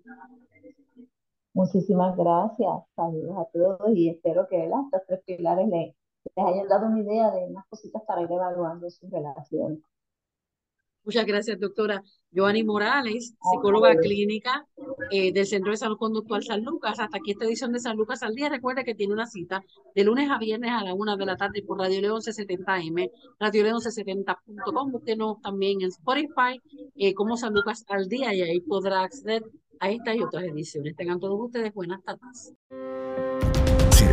Muchísimas 1.56 2.14
gracias. 2.18 2.84
Saludos 2.94 3.38
a 3.38 3.44
todos 3.46 3.88
y 3.94 4.10
espero 4.10 4.46
que 4.46 4.66
estos 4.66 5.00
tres 5.06 5.22
pilares 5.24 5.66
le, 5.68 5.96
les 6.36 6.46
hayan 6.46 6.68
dado 6.68 6.84
una 6.84 7.00
idea 7.00 7.30
de 7.30 7.46
unas 7.46 7.64
cositas 7.68 8.02
para 8.06 8.20
ir 8.20 8.30
evaluando 8.30 8.90
su 8.90 9.08
relación. 9.08 9.82
Muchas 11.06 11.24
gracias, 11.24 11.60
doctora. 11.60 12.02
Joanny 12.34 12.64
Morales, 12.64 13.34
psicóloga 13.40 13.94
clínica 13.94 14.66
eh, 15.12 15.32
del 15.32 15.46
Centro 15.46 15.70
de 15.70 15.76
Salud 15.76 15.96
Conductual 15.98 16.42
San 16.42 16.64
Lucas. 16.64 16.98
Hasta 16.98 17.18
aquí 17.18 17.30
esta 17.30 17.44
edición 17.44 17.72
de 17.72 17.78
San 17.78 17.96
Lucas 17.96 18.24
al 18.24 18.34
día. 18.34 18.48
Recuerde 18.48 18.84
que 18.84 18.96
tiene 18.96 19.12
una 19.12 19.26
cita 19.26 19.62
de 19.94 20.02
lunes 20.02 20.28
a 20.28 20.38
viernes 20.38 20.72
a 20.72 20.82
la 20.82 20.94
una 20.94 21.16
de 21.16 21.24
la 21.24 21.36
tarde 21.36 21.62
por 21.62 21.78
Radio 21.78 22.00
León 22.00 22.20
1170M, 22.20 23.10
Radio 23.38 23.62
León 23.62 23.76
1170.com. 23.76 24.90
Búsquenos 24.90 25.40
también 25.40 25.80
en 25.80 25.88
Spotify 25.88 26.60
eh, 26.96 27.14
como 27.14 27.36
San 27.36 27.54
Lucas 27.54 27.84
al 27.88 28.08
día 28.08 28.34
y 28.34 28.42
ahí 28.42 28.60
podrá 28.60 29.02
acceder 29.02 29.44
a 29.78 29.90
estas 29.90 30.16
y 30.16 30.22
otras 30.22 30.42
ediciones. 30.42 30.96
Tengan 30.96 31.20
todos 31.20 31.38
ustedes 31.40 31.72
buenas 31.72 32.02
tardes. 32.02 32.52